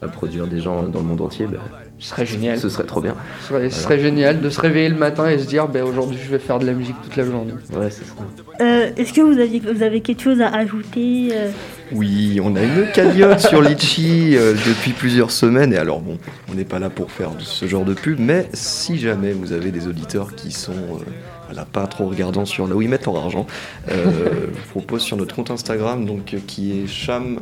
à 0.00 0.08
produire 0.08 0.46
des 0.46 0.60
gens 0.60 0.84
dans 0.84 1.00
le 1.00 1.04
monde 1.04 1.20
entier, 1.20 1.46
bah, 1.46 1.58
Ce 2.00 2.08
serait 2.08 2.26
génial. 2.26 2.58
ce 2.58 2.68
serait 2.68 2.84
trop 2.84 3.00
bien. 3.00 3.14
Ce 3.42 3.48
serait, 3.48 3.70
ce 3.70 3.80
serait 3.80 3.98
génial 4.00 4.40
de 4.40 4.50
se 4.50 4.60
réveiller 4.60 4.88
le 4.88 4.96
matin 4.96 5.28
et 5.28 5.38
se 5.38 5.46
dire 5.46 5.68
ben, 5.68 5.84
aujourd'hui 5.84 6.18
je 6.22 6.30
vais 6.30 6.38
faire 6.38 6.58
de 6.58 6.66
la 6.66 6.72
musique 6.72 6.96
toute 7.02 7.16
la 7.16 7.24
journée. 7.24 7.52
Ouais, 7.74 7.90
c'est 7.90 8.04
ça. 8.04 8.14
Euh, 8.60 8.90
Est-ce 8.96 9.12
que 9.12 9.20
vous, 9.20 9.38
aviez, 9.38 9.60
vous 9.60 9.82
avez 9.82 10.00
quelque 10.00 10.22
chose 10.22 10.40
à 10.40 10.48
ajouter 10.48 11.28
euh, 11.32 11.50
Oui, 11.92 12.40
on 12.42 12.56
a 12.56 12.62
une 12.62 12.86
cagnotte 12.92 13.40
sur 13.40 13.62
Litchi 13.62 14.36
euh, 14.36 14.54
depuis 14.66 14.92
plusieurs 14.92 15.30
semaines. 15.30 15.72
Et 15.72 15.78
alors, 15.78 16.00
bon, 16.00 16.18
on 16.50 16.54
n'est 16.54 16.64
pas 16.64 16.78
là 16.78 16.90
pour 16.90 17.10
faire 17.10 17.30
ce 17.38 17.66
genre 17.66 17.84
de 17.84 17.94
pub, 17.94 18.18
mais 18.18 18.48
si 18.52 18.98
jamais 18.98 19.32
vous 19.32 19.52
avez 19.52 19.70
des 19.70 19.86
auditeurs 19.86 20.34
qui 20.34 20.52
sont 20.52 20.72
euh, 20.72 21.04
voilà, 21.50 21.64
pas 21.64 21.86
trop 21.88 22.06
regardants 22.06 22.44
sur 22.44 22.68
là 22.68 22.76
où 22.76 22.82
ils 22.82 22.88
mettent 22.88 23.06
leur 23.06 23.16
argent, 23.16 23.44
euh, 23.90 24.04
je 24.54 24.60
vous 24.60 24.68
propose 24.70 25.02
sur 25.02 25.16
notre 25.16 25.34
compte 25.34 25.50
Instagram, 25.50 26.06
donc, 26.06 26.34
euh, 26.34 26.38
qui 26.46 26.80
est 26.80 26.86
cham 26.86 27.40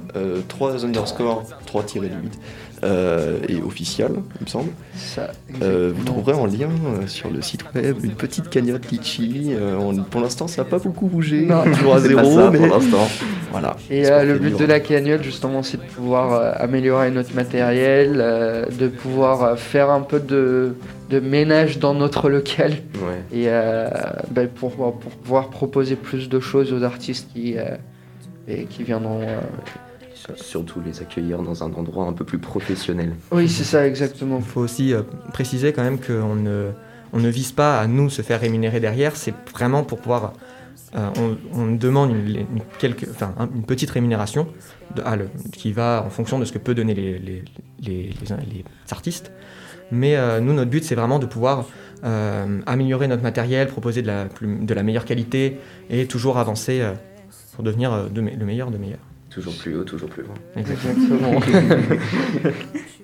3 0.48 0.84
underscore 0.86 1.44
3-8 1.70 2.10
euh, 2.84 3.38
et 3.48 3.60
officiel, 3.60 4.12
il 4.40 4.44
me 4.44 4.48
semble. 4.48 4.70
Ça, 4.96 5.30
Euh, 5.62 5.92
vous 5.94 6.04
trouverez 6.04 6.32
en 6.34 6.46
lien 6.46 6.68
euh, 6.86 7.06
sur 7.08 7.28
le 7.30 7.42
site 7.42 7.64
web 7.74 7.96
une 8.04 8.12
petite 8.12 8.48
cagnotte 8.50 8.88
Litchi. 8.92 9.48
Euh, 9.50 9.76
on- 9.78 9.96
pour 10.04 10.20
l'instant, 10.20 10.46
ça 10.46 10.62
n'a 10.62 10.68
pas 10.70 10.78
beaucoup 10.78 11.06
bougé, 11.06 11.40
Non, 11.44 11.64
toujours 11.64 11.96
à 11.96 12.00
zéro, 12.08 12.34
ça 12.36 12.50
mais 12.52 12.58
pour 12.58 12.78
l'instant. 12.78 13.08
voilà. 13.50 13.76
Et 13.90 14.06
euh, 14.08 14.22
le 14.24 14.38
but 14.38 14.56
de 14.56 14.64
la 14.64 14.78
cagnotte 14.80 15.22
justement 15.24 15.62
c'est 15.64 15.76
de 15.78 15.82
pouvoir 15.82 16.32
euh, 16.32 16.52
améliorer 16.56 17.10
notre 17.10 17.34
matériel, 17.34 18.18
euh, 18.20 18.64
de 18.66 18.86
pouvoir 18.86 19.42
euh, 19.42 19.56
faire 19.56 19.90
un 19.90 20.00
peu 20.02 20.20
de, 20.20 20.74
de 21.10 21.20
ménage 21.20 21.78
dans 21.78 21.94
notre 21.94 22.28
local 22.28 22.72
Ouais. 22.96 23.22
et 23.32 23.44
euh, 23.48 23.88
ben, 24.30 24.48
pour, 24.48 24.72
pour 24.76 24.92
pouvoir 24.92 25.48
proposer 25.50 25.96
plus 25.96 26.28
de 26.28 26.40
choses 26.40 26.72
aux 26.72 26.82
artistes 26.82 27.30
qui, 27.32 27.56
euh, 27.56 27.76
et 28.46 28.64
qui 28.64 28.82
viendront. 28.82 29.20
euh. 29.22 29.40
Surtout 30.36 30.80
les 30.84 31.00
accueillir 31.00 31.42
dans 31.42 31.62
un 31.62 31.72
endroit 31.72 32.04
un 32.04 32.12
peu 32.12 32.24
plus 32.24 32.38
professionnel. 32.38 33.12
Oui 33.32 33.48
c'est 33.48 33.64
ça 33.64 33.86
exactement. 33.86 34.38
Il 34.38 34.44
faut 34.44 34.60
aussi 34.60 34.92
euh, 34.92 35.02
préciser 35.32 35.72
quand 35.72 35.82
même 35.82 35.98
qu'on 35.98 36.34
ne, 36.34 36.70
on 37.14 37.18
ne 37.18 37.28
vise 37.30 37.52
pas 37.52 37.80
à 37.80 37.86
nous 37.86 38.10
se 38.10 38.20
faire 38.22 38.40
rémunérer 38.40 38.80
derrière, 38.80 39.16
c'est 39.16 39.32
vraiment 39.54 39.84
pour 39.84 39.98
pouvoir... 40.00 40.34
euh, 40.96 41.08
on, 41.18 41.36
on 41.58 41.74
demande 41.74 42.10
une, 42.10 42.36
une 42.36 42.46
quelque- 42.78 43.06
enfin, 43.10 43.32
un- 43.38 43.48
une 43.54 43.64
petite 43.64 43.90
rémunération 43.90 44.48
de- 44.94 45.02
le- 45.16 45.30
qui 45.52 45.72
va 45.72 46.04
en 46.06 46.10
fonction 46.10 46.38
de 46.38 46.44
ce 46.44 46.52
que 46.52 46.58
peut 46.58 46.74
donner 46.74 46.92
les, 46.94 47.18
les, 47.18 47.44
les- 47.80 47.92
les- 48.02 48.12
les 48.28 48.64
artistes. 48.90 49.32
Mais 49.90 50.16
euh, 50.16 50.40
nous, 50.40 50.52
notre 50.52 50.70
but, 50.70 50.84
c'est 50.84 50.94
vraiment 50.94 51.18
de 51.18 51.26
pouvoir 51.26 51.66
euh, 52.04 52.60
améliorer 52.66 53.08
notre 53.08 53.22
matériel, 53.22 53.68
proposer 53.68 54.02
de 54.02 54.06
la, 54.06 54.24
plus- 54.26 54.58
de 54.60 54.74
la 54.74 54.82
meilleure 54.82 55.04
qualité 55.04 55.58
et 55.90 56.06
toujours 56.06 56.38
avancer 56.38 56.80
euh, 56.80 56.92
pour 57.54 57.64
devenir 57.64 57.92
euh, 57.92 58.08
de 58.08 58.20
me- 58.20 58.30
le 58.36 58.44
meilleur 58.44 58.70
de 58.70 58.78
meilleur. 58.78 58.98
Toujours 59.30 59.54
plus 59.56 59.76
haut, 59.76 59.84
toujours 59.84 60.08
plus 60.08 60.22
loin. 60.24 60.34
Exactement. 60.56 61.40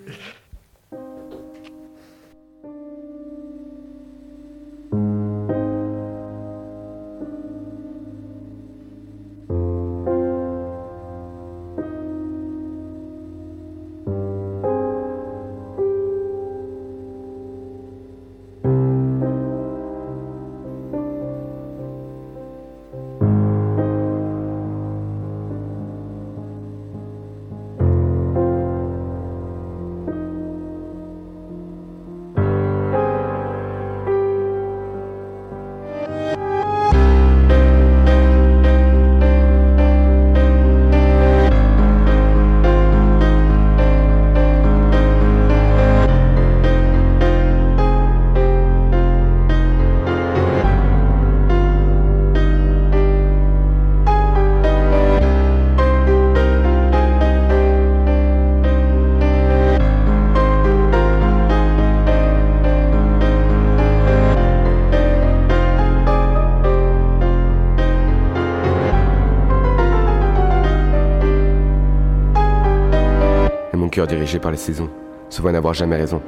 dirigé 74.07 74.39
par 74.39 74.51
les 74.51 74.57
saisons 74.57 74.89
se 75.31 75.43
voit 75.43 75.53
n'avoir 75.53 75.75
jamais 75.75 75.97
raison, 75.97 76.21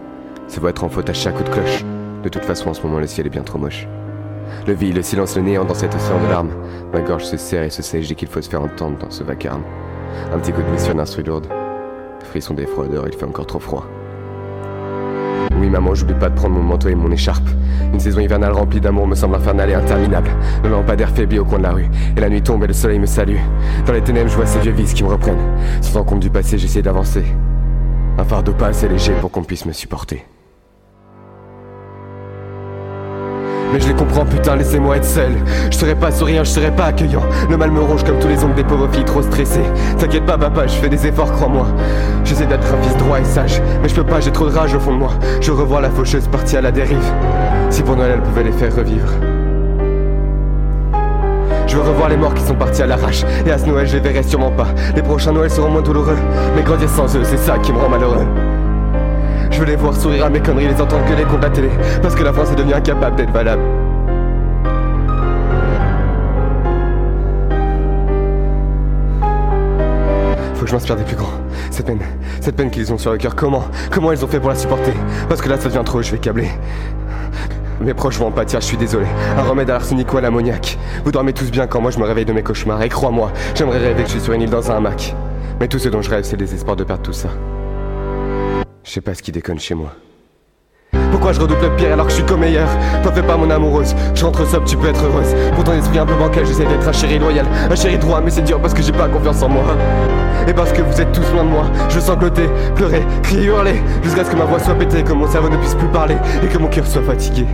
se 0.49 0.59
voit 0.59 0.71
être 0.71 0.85
en 0.85 0.89
faute 0.89 1.09
à 1.09 1.13
chaque 1.13 1.37
coup 1.37 1.45
de 1.45 1.49
cloche. 1.49 1.85
De 2.25 2.29
toute 2.29 2.45
façon, 2.45 2.71
en 2.71 2.75
ce 2.75 2.83
moment, 2.83 2.99
le 2.99 3.07
ciel 3.07 3.27
est 3.27 3.31
bien 3.31 3.43
trop 3.43 3.59
moche. 3.59 3.87
Le 4.67 4.73
vide, 4.73 4.97
le 4.97 5.03
silence, 5.03 5.37
le 5.37 5.43
néant 5.43 5.65
dans 5.65 5.75
cet 5.75 5.95
océan 5.95 6.21
de 6.21 6.29
larmes. 6.29 6.51
Ma 6.93 7.01
gorge 7.01 7.25
se 7.25 7.37
serre 7.37 7.63
et 7.63 7.71
se 7.71 7.83
sèche 7.83 8.09
dès 8.09 8.15
qu'il 8.15 8.29
faut 8.29 8.43
se 8.43 8.49
faire 8.49 8.63
entendre 8.63 8.99
dans 8.99 9.11
ce 9.11 9.23
vacarme. 9.23 9.63
Un 10.33 10.39
petit 10.39 10.53
coup 10.53 10.63
de 10.63 10.69
mise 10.71 10.85
sur 10.85 10.95
l'instru 10.95 11.23
lourde. 11.23 11.47
Frisson 12.25 12.55
des 12.55 12.67
froideurs, 12.67 13.07
il 13.07 13.17
fait 13.17 13.27
encore 13.27 13.47
trop 13.47 13.61
froid. 13.61 13.87
Oui, 15.61 15.71
maman, 15.71 15.95
j'oublie 15.95 16.15
pas 16.15 16.29
de 16.29 16.35
prendre 16.35 16.55
mon 16.55 16.63
manteau 16.63 16.89
et 16.89 16.95
mon 16.95 17.11
écharpe. 17.11 17.49
Une 17.93 18.01
saison 18.01 18.21
hivernale 18.21 18.53
remplie 18.53 18.81
d'amour 18.81 19.07
me 19.07 19.15
semble 19.15 19.37
infernale 19.37 19.71
et 19.71 19.75
interminable. 19.75 20.31
Le 20.65 20.71
lampadaire 20.71 21.11
faiblit 21.11 21.39
au 21.39 21.45
coin 21.45 21.59
de 21.59 21.63
la 21.63 21.73
rue, 21.73 21.89
et 22.17 22.21
la 22.21 22.29
nuit 22.29 22.43
tombe 22.43 22.65
et 22.65 22.67
le 22.67 22.73
soleil 22.73 22.99
me 22.99 23.07
salue. 23.07 23.39
Dans 23.87 23.93
les 23.93 24.03
ténèbres, 24.03 24.29
je 24.29 24.37
vois 24.37 24.47
ces 24.47 24.59
vieux 24.59 24.73
vices 24.73 24.95
qui 24.95 25.05
me 25.05 25.11
reprennent. 25.11 25.57
Sans 25.81 26.03
compte 26.03 26.21
du 26.21 26.31
passé, 26.31 26.59
j'essaie 26.59 26.83
d'avancer. 26.83 27.25
Un 28.19 28.25
fardeau 28.25 28.53
pas 28.53 28.69
assez 28.69 28.89
léger 28.89 29.13
pour 29.21 29.31
qu'on 29.31 29.45
puisse 29.45 29.67
me 29.67 29.73
supporter. 29.73 30.25
Mais 33.73 33.81
je 33.81 33.89
les 33.89 33.95
comprends, 33.95 34.25
putain, 34.25 34.57
laissez-moi 34.57 34.97
être 34.97 35.05
seul. 35.05 35.33
Je 35.71 35.77
serai 35.77 35.95
pas 35.95 36.11
souriant, 36.11 36.45
je 36.45 36.51
serai 36.51 36.71
pas 36.71 36.87
accueillant. 36.87 37.25
Le 37.51 37.57
mal 37.57 37.71
me 37.71 37.81
ronge 37.81 38.05
comme 38.05 38.19
tous 38.19 38.29
les 38.29 38.43
ongles 38.45 38.55
des 38.55 38.65
pauvres 38.65 38.89
filles 38.93 39.05
trop 39.05 39.23
stressées. 39.23 39.65
T'inquiète 39.99 40.25
pas, 40.25 40.39
papa, 40.39 40.67
je 40.67 40.75
fais 40.75 40.89
des 40.89 41.07
efforts, 41.07 41.33
crois-moi. 41.33 41.67
J'essaie 42.25 42.47
d'être 42.47 42.73
un 42.73 42.83
fils 42.83 42.97
droit 42.97 43.21
et 43.21 43.25
sage, 43.25 43.61
mais 43.83 43.89
je 43.89 43.95
peux 43.95 44.05
pas, 44.05 44.21
j'ai 44.21 44.33
trop 44.33 44.49
de 44.49 44.55
rage 44.55 44.75
au 44.75 44.81
fond 44.81 44.93
de 44.93 44.99
moi. 44.99 45.13
Je 45.41 45.51
revois 45.51 45.81
la 45.81 45.91
faucheuse 45.91 46.29
partie 46.29 46.57
à 46.57 46.61
la 46.61 46.71
dérive. 46.71 47.13
Si 47.71 47.83
pour 47.83 47.97
Noël 47.97 48.13
elle 48.15 48.23
pouvait 48.23 48.45
les 48.45 48.53
faire 48.53 48.75
revivre. 48.75 49.13
Je 51.77 51.83
veux 51.83 51.91
revoir 51.91 52.09
les 52.09 52.17
morts 52.17 52.33
qui 52.33 52.43
sont 52.43 52.55
partis 52.55 52.81
à 52.81 52.87
l'arrache. 52.87 53.23
Et 53.45 53.51
à 53.51 53.59
ce 53.59 53.67
Noël, 53.67 53.87
je 53.87 53.99
les 53.99 54.01
verrai 54.01 54.23
sûrement 54.23 54.51
pas. 54.51 54.69
Les 54.95 55.03
prochains 55.03 55.33
Noëls 55.33 55.51
seront 55.51 55.69
moins 55.69 55.83
douloureux. 55.83 56.17
Mais 56.55 56.63
grandir 56.63 56.89
sans 56.89 57.15
eux, 57.15 57.23
c'est 57.23 57.37
ça 57.37 57.59
qui 57.59 57.71
me 57.71 57.77
rend 57.77 57.91
malheureux. 57.91 58.25
Je 59.51 59.61
veux 59.61 59.67
les 59.67 59.77
voir 59.77 59.95
sourire 59.95 60.25
à 60.25 60.31
mes 60.31 60.41
conneries, 60.41 60.69
les 60.69 60.81
entendre 60.81 61.05
gueuler 61.07 61.25
contre 61.25 61.43
la 61.43 61.51
télé. 61.51 61.69
Parce 62.01 62.15
que 62.15 62.23
la 62.23 62.33
France 62.33 62.51
est 62.51 62.55
devenue 62.55 62.73
incapable 62.73 63.17
d'être 63.17 63.31
valable. 63.31 63.61
Faut 70.55 70.63
que 70.63 70.71
je 70.71 70.73
m'inspire 70.73 70.97
des 70.97 71.05
plus 71.05 71.17
grands. 71.17 71.35
Cette 71.71 71.85
peine, 71.85 72.01
cette 72.41 72.57
peine 72.57 72.71
qu'ils 72.71 72.91
ont 72.91 72.97
sur 72.97 73.13
le 73.13 73.19
cœur, 73.19 73.37
comment 73.37 73.65
Comment 73.91 74.13
ils 74.13 74.25
ont 74.25 74.29
fait 74.29 74.41
pour 74.41 74.49
la 74.49 74.57
supporter? 74.57 74.95
Parce 75.29 75.43
que 75.43 75.51
là 75.51 75.59
ça 75.59 75.69
devient 75.69 75.85
trop, 75.85 76.01
je 76.01 76.13
vais 76.13 76.19
câbler. 76.19 76.49
Mes 77.81 77.95
proches 77.95 78.19
vont 78.19 78.27
en 78.27 78.33
pâtir, 78.33 78.61
je 78.61 78.67
suis 78.67 78.77
désolé. 78.77 79.07
Un 79.37 79.43
remède 79.43 79.69
à 79.71 79.75
l'arsenic 79.75 80.13
ou 80.13 80.17
à 80.17 80.21
l'ammoniac. 80.21 80.79
Vous 81.05 81.13
dormez 81.13 81.33
tous 81.33 81.51
bien 81.51 81.67
quand 81.67 81.81
moi 81.81 81.91
je 81.91 81.99
me 81.99 82.05
réveille 82.05 82.25
de 82.25 82.33
mes 82.33 82.43
cauchemars. 82.43 82.83
Et 82.83 82.89
crois-moi, 82.89 83.33
j'aimerais 83.55 83.79
rêver 83.79 84.03
que 84.03 84.09
je 84.09 84.13
suis 84.13 84.21
sur 84.21 84.33
une 84.33 84.43
île 84.43 84.51
dans 84.51 84.71
un 84.71 84.77
hamac. 84.77 85.15
Mais 85.61 85.69
tout 85.69 85.79
ce 85.79 85.89
dont 85.89 86.03
je 86.03 86.11
rêve, 86.11 86.25
c'est 86.25 86.37
le 86.37 86.45
désespoir 86.45 86.77
de 86.77 86.85
perdre 86.85 87.03
tout 87.03 87.13
ça. 87.13 87.29
Je 88.83 88.91
sais 88.91 89.01
pas 89.01 89.15
ce 89.15 89.23
qui 89.23 89.33
déconne 89.33 89.59
chez 89.59 89.75
moi. 89.75 89.93
Pourquoi 91.11 91.33
je 91.33 91.41
redouble 91.41 91.61
le 91.63 91.77
pire 91.77 91.93
alors 91.93 92.07
que 92.07 92.13
je 92.13 92.17
suis 92.17 92.25
qu'au 92.25 92.37
meilleur? 92.37 92.69
T'en 93.03 93.13
fais 93.13 93.23
pas 93.23 93.37
mon 93.37 93.51
amoureuse, 93.51 93.95
je 94.15 94.25
rentre 94.25 94.47
sobre, 94.47 94.67
tu 94.67 94.77
peux 94.77 94.89
être 94.89 95.05
heureuse 95.05 95.35
Pour 95.55 95.65
ton 95.65 95.73
esprit 95.73 95.99
un 95.99 96.07
peu 96.07 96.15
bancal, 96.15 96.47
j'essaie 96.47 96.65
d'être 96.65 96.87
un 96.87 96.93
chéri 96.93 97.19
loyal 97.19 97.47
Un 97.71 97.75
chéri 97.75 97.99
droit, 97.99 98.21
mais 98.21 98.31
c'est 98.31 98.43
dur 98.43 98.61
parce 98.61 98.73
que 98.73 98.83
j'ai 98.83 98.93
pas 98.93 99.09
confiance 99.09 99.43
en 99.43 99.49
moi 99.49 99.65
Et 100.47 100.55
parce 100.55 100.73
que 100.73 100.83
vous 100.83 101.01
êtes 101.01 101.13
tous 101.13 101.29
loin 101.33 101.45
de 101.45 101.49
moi 101.49 101.65
Je 101.89 102.01
sangloter, 102.01 102.49
pleurer, 102.75 103.05
crier, 103.23 103.47
hurler 103.47 103.83
Jusqu'à 104.03 104.25
ce 104.25 104.31
que 104.31 104.37
ma 104.37 104.45
voix 104.45 104.59
soit 104.59 104.75
pétée, 104.75 105.03
que 105.03 105.13
mon 105.13 105.27
cerveau 105.27 105.49
ne 105.49 105.57
puisse 105.57 105.75
plus 105.75 105.89
parler 105.89 106.17
Et 106.43 106.47
que 106.47 106.59
mon 106.59 106.69
cœur 106.69 106.87
soit 106.87 107.03
fatigué 107.03 107.47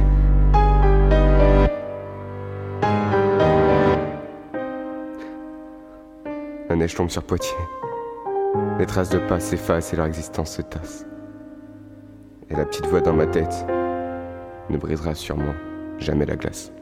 La 6.73 6.77
neige 6.77 6.95
tombe 6.95 7.11
sur 7.11 7.23
Poitiers 7.23 7.53
Les 8.79 8.87
traces 8.87 9.11
de 9.11 9.19
pas 9.19 9.41
s'effacent 9.41 9.93
et 9.93 9.97
leur 9.97 10.07
existence 10.07 10.57
se 10.57 10.63
tasse 10.63 11.05
et 12.49 12.57
la 12.57 12.65
petite 12.65 12.87
voix 12.87 13.03
dans 13.03 13.13
ma 13.13 13.27
tête 13.27 13.67
ne 14.71 14.79
brisera 14.79 15.15
sûrement 15.15 15.53
jamais 15.99 16.25
la 16.25 16.37
glace. 16.37 16.73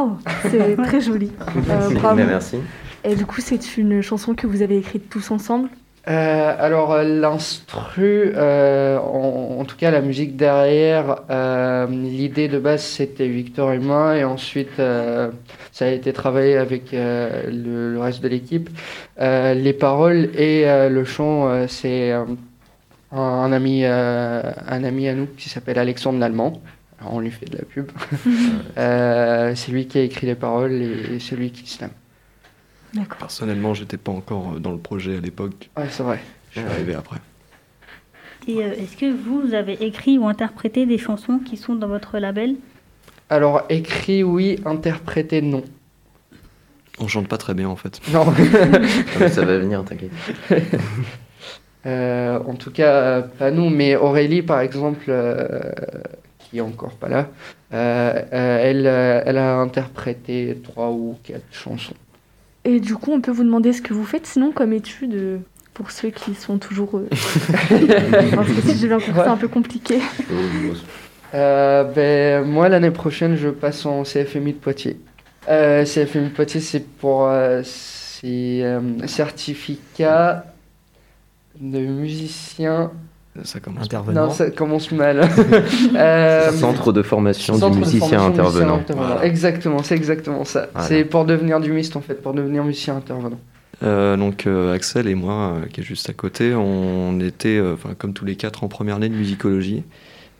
Waouh, 0.00 0.16
c'est 0.50 0.76
très 0.82 1.00
joli. 1.00 1.30
Euh, 1.68 1.90
bravo. 1.94 2.16
Mais 2.16 2.26
merci. 2.26 2.56
Et 3.04 3.14
du 3.14 3.26
coup, 3.26 3.40
c'est 3.40 3.76
une 3.76 4.02
chanson 4.02 4.34
que 4.34 4.46
vous 4.46 4.62
avez 4.62 4.76
écrite 4.78 5.08
tous 5.08 5.30
ensemble 5.30 5.68
Euh, 6.08 6.56
alors 6.58 6.92
euh, 6.92 7.04
l'instru, 7.04 8.32
euh, 8.34 8.98
en, 8.98 9.58
en 9.60 9.64
tout 9.66 9.76
cas 9.76 9.90
la 9.90 10.00
musique 10.00 10.34
derrière, 10.34 11.20
euh, 11.28 11.86
l'idée 11.86 12.48
de 12.48 12.58
base 12.58 12.82
c'était 12.82 13.28
Victor 13.28 13.72
et 13.74 13.78
moi, 13.78 14.16
et 14.16 14.24
ensuite 14.24 14.78
euh, 14.78 15.30
ça 15.72 15.84
a 15.84 15.88
été 15.88 16.12
travaillé 16.14 16.56
avec 16.56 16.94
euh, 16.94 17.44
le, 17.50 17.92
le 17.92 18.00
reste 18.00 18.22
de 18.22 18.28
l'équipe. 18.28 18.70
Euh, 19.20 19.52
les 19.52 19.74
paroles 19.74 20.30
et 20.34 20.66
euh, 20.66 20.88
le 20.88 21.04
chant, 21.04 21.48
euh, 21.48 21.66
c'est 21.68 22.12
euh, 22.12 22.24
un, 23.12 23.18
un 23.20 23.52
ami, 23.52 23.82
euh, 23.84 24.42
un 24.68 24.84
ami 24.84 25.06
à 25.06 25.14
nous 25.14 25.26
qui 25.26 25.50
s'appelle 25.50 25.78
Alexandre 25.78 26.18
Lallemand. 26.18 26.62
Alors, 27.00 27.14
on 27.14 27.20
lui 27.20 27.30
fait 27.30 27.46
de 27.46 27.56
la 27.56 27.64
pub. 27.64 27.90
Euh, 28.78 29.54
c'est 29.56 29.72
lui 29.72 29.86
qui 29.86 29.98
a 29.98 30.02
écrit 30.02 30.26
les 30.26 30.34
paroles 30.34 30.72
et, 30.72 31.14
et 31.14 31.20
c'est 31.20 31.36
lui 31.36 31.50
qui 31.50 31.68
slam. 31.68 31.90
D'accord. 32.94 33.18
Personnellement, 33.18 33.74
j'étais 33.74 33.96
pas 33.96 34.12
encore 34.12 34.54
euh, 34.54 34.58
dans 34.58 34.72
le 34.72 34.78
projet 34.78 35.16
à 35.16 35.20
l'époque. 35.20 35.70
Ouais, 35.76 35.86
c'est 35.90 36.02
vrai. 36.02 36.20
Je 36.52 36.60
suis 36.60 36.68
arrivé 36.68 36.94
après. 36.94 37.16
Et 38.48 38.62
euh, 38.62 38.72
est-ce 38.72 38.96
que 38.96 39.12
vous, 39.12 39.54
avez 39.54 39.84
écrit 39.84 40.18
ou 40.18 40.26
interprété 40.28 40.86
des 40.86 40.98
chansons 40.98 41.38
qui 41.38 41.56
sont 41.56 41.74
dans 41.74 41.88
votre 41.88 42.18
label? 42.18 42.56
Alors 43.28 43.62
écrit 43.68 44.22
oui, 44.22 44.58
interprété 44.64 45.42
non. 45.42 45.62
On 46.98 47.06
chante 47.06 47.28
pas 47.28 47.38
très 47.38 47.54
bien 47.54 47.68
en 47.68 47.76
fait. 47.76 48.00
Non. 48.12 48.26
Ah, 49.20 49.28
ça 49.28 49.44
va 49.44 49.58
venir, 49.58 49.84
t'inquiète. 49.84 50.10
Euh, 51.86 52.38
en 52.46 52.54
tout 52.54 52.70
cas, 52.70 53.22
pas 53.22 53.50
nous, 53.50 53.70
mais 53.70 53.96
Aurélie, 53.96 54.42
par 54.42 54.60
exemple, 54.60 55.06
euh, 55.08 55.62
qui 56.50 56.58
est 56.58 56.62
encore 56.62 56.92
pas 56.92 57.08
là, 57.08 57.28
euh, 57.72 58.22
euh, 58.32 58.58
elle, 58.62 58.86
euh, 58.86 59.22
elle 59.24 59.38
a 59.38 59.56
interprété 59.56 60.58
trois 60.62 60.90
ou 60.90 61.16
quatre 61.22 61.44
chansons. 61.52 61.94
Et 62.64 62.80
du 62.80 62.94
coup, 62.94 63.12
on 63.12 63.20
peut 63.20 63.30
vous 63.30 63.44
demander 63.44 63.72
ce 63.72 63.80
que 63.80 63.94
vous 63.94 64.04
faites 64.04 64.26
sinon 64.26 64.52
comme 64.52 64.72
étude 64.72 65.40
pour 65.72 65.90
ceux 65.90 66.10
qui 66.10 66.34
sont 66.34 66.58
toujours. 66.58 66.98
euh, 66.98 67.08
Parce 68.34 68.48
que 68.48 68.60
si 68.60 68.76
j'ai 68.76 68.88
bien 68.88 68.98
compris, 68.98 69.14
c'est 69.14 69.28
un 69.28 69.36
peu 69.36 69.48
compliqué. 69.48 69.98
Euh, 71.34 71.84
ben, 71.84 72.44
moi, 72.44 72.68
l'année 72.68 72.90
prochaine, 72.90 73.36
je 73.36 73.48
passe 73.48 73.86
en 73.86 74.02
CFMI 74.02 74.52
de 74.52 74.58
Poitiers. 74.58 75.00
Euh, 75.48 75.84
CFMI 75.84 76.24
de 76.24 76.34
Poitiers, 76.34 76.60
c'est 76.60 76.86
pour 76.86 77.26
euh, 77.26 77.62
c'est, 77.64 78.62
euh, 78.62 78.80
certificat 79.06 80.44
de 81.58 81.78
musicien. 81.78 82.90
Ça 83.44 83.60
commence. 83.60 83.84
Intervenant. 83.84 84.26
Non, 84.26 84.32
ça 84.32 84.50
commence 84.50 84.90
mal. 84.92 85.20
Euh, 85.96 86.50
Centre 86.52 86.92
de 86.92 87.02
formation 87.02 87.54
Centre 87.54 87.70
du 87.70 87.80
de 87.80 87.84
musicien 87.84 88.18
formation 88.18 88.42
intervenant. 88.42 88.76
musicien 88.76 88.96
Voilà. 88.96 89.24
Exactement, 89.24 89.82
c'est 89.82 89.94
exactement 89.96 90.44
ça. 90.44 90.68
Voilà. 90.72 90.88
C'est 90.88 91.04
pour 91.04 91.24
devenir 91.24 91.60
du 91.60 91.72
mist 91.72 91.96
en 91.96 92.00
fait, 92.00 92.14
pour 92.22 92.32
devenir 92.32 92.64
musicien 92.64 92.96
intervenant. 92.96 93.38
Euh, 93.82 94.16
donc 94.16 94.46
euh, 94.46 94.74
Axel 94.74 95.08
et 95.08 95.14
moi, 95.14 95.54
euh, 95.56 95.66
qui 95.72 95.80
est 95.80 95.84
juste 95.84 96.08
à 96.10 96.12
côté, 96.12 96.54
on 96.54 97.18
était, 97.20 97.56
euh, 97.56 97.74
enfin 97.74 97.94
comme 97.98 98.12
tous 98.12 98.24
les 98.24 98.36
quatre, 98.36 98.62
en 98.64 98.68
première 98.68 98.96
année 98.96 99.08
de 99.08 99.14
musicologie. 99.14 99.82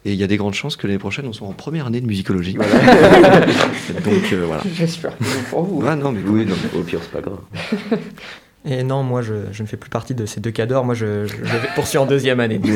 Et 0.07 0.12
il 0.12 0.19
y 0.19 0.25
a 0.25 0.26
des 0.26 0.38
grandes 0.38 0.54
chances 0.54 0.76
que 0.76 0.87
l'année 0.87 0.99
prochaine, 0.99 1.26
on 1.26 1.33
soit 1.35 1.47
en 1.47 1.52
première 1.52 1.87
année 1.87 2.00
de 2.00 2.07
musicologie. 2.07 2.54
donc 2.54 4.33
euh, 4.33 4.45
voilà. 4.47 4.62
J'espère 4.75 5.12
pour 5.50 5.62
vous. 5.64 5.83
Ouais, 5.83 5.95
non, 5.97 6.12
mais 6.12 6.21
Oui, 6.26 6.47
non, 6.47 6.54
mais 6.73 6.78
au 6.78 6.83
pire, 6.83 7.00
c'est 7.02 7.12
pas 7.12 7.21
grave. 7.21 7.40
Et 8.64 8.83
non, 8.83 9.02
moi, 9.02 9.23
je, 9.23 9.35
ne 9.62 9.67
fais 9.67 9.76
plus 9.76 9.90
partie 9.90 10.14
de 10.14 10.26
ces 10.26 10.40
deux 10.40 10.50
cadors. 10.50 10.85
Moi, 10.85 10.95
je, 10.95 11.26
je, 11.26 11.35
je 11.37 11.43
vais 11.43 11.99
en 11.99 12.07
deuxième 12.07 12.40
année. 12.40 12.61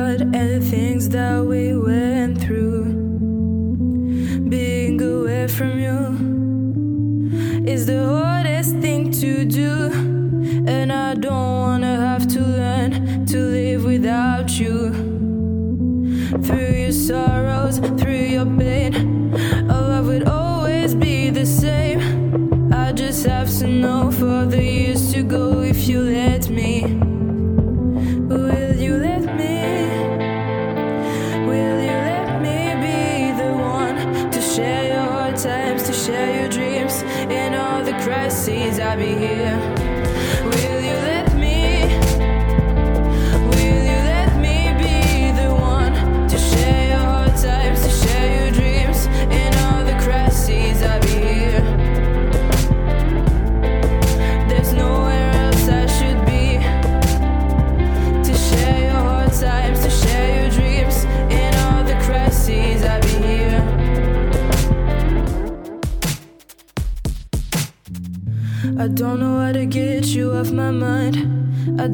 we 0.00 0.12
and 0.22 0.32
the 0.32 0.60
things 0.60 1.08
that 1.10 1.44
we 1.44 1.76
went 1.76 2.40
through. 2.40 2.84
Being 4.48 5.00
away 5.00 5.46
from 5.48 5.78
you 5.78 6.00
is 7.66 7.86
the 7.86 8.02
hardest 8.06 8.76
thing 8.78 9.10
to 9.22 9.44
do. 9.44 9.72
And 10.66 10.92
I 10.92 11.14
don't 11.14 11.52
wanna 11.66 11.94
have 12.08 12.26
to 12.34 12.40
learn 12.40 13.26
to 13.26 13.38
live 13.56 13.84
without 13.84 14.48
you. 14.58 14.78
Through 16.44 16.72
your 16.84 16.92
sorrows, 16.92 17.78
through 17.98 18.24
your 18.36 18.46
pain, 18.46 18.92
our 19.70 19.82
love 19.92 20.06
would 20.06 20.26
always 20.28 20.94
be 20.94 21.30
the 21.30 21.46
same. 21.46 22.00
I 22.72 22.92
just 22.92 23.26
have 23.26 23.50
to 23.58 23.66
know 23.66 24.10
for 24.10 24.29
days 38.70 38.78
I'd 38.80 38.98
be 38.98 39.14
here. 39.16 39.89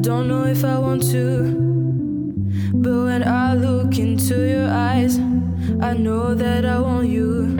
Don't 0.07 0.29
know 0.29 0.45
if 0.45 0.63
I 0.63 0.79
want 0.79 1.03
to. 1.11 1.53
But 2.73 2.97
when 3.07 3.23
I 3.27 3.55
look 3.55 3.97
into 3.99 4.47
your 4.47 4.69
eyes, 4.69 5.17
I 5.81 5.95
know 5.95 6.33
that 6.33 6.63
I 6.63 6.79
want 6.79 7.09
you. 7.09 7.57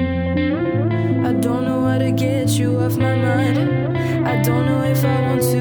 I 1.28 1.34
don't 1.34 1.66
know 1.66 1.90
how 1.90 1.98
to 1.98 2.10
get 2.14 2.52
you 2.52 2.80
off 2.80 2.96
my 2.96 3.18
mind. 3.18 3.98
I 4.26 4.42
don't 4.42 4.66
know 4.66 4.82
if 4.84 5.04
I 5.04 5.22
want 5.24 5.42
to. 5.42 5.57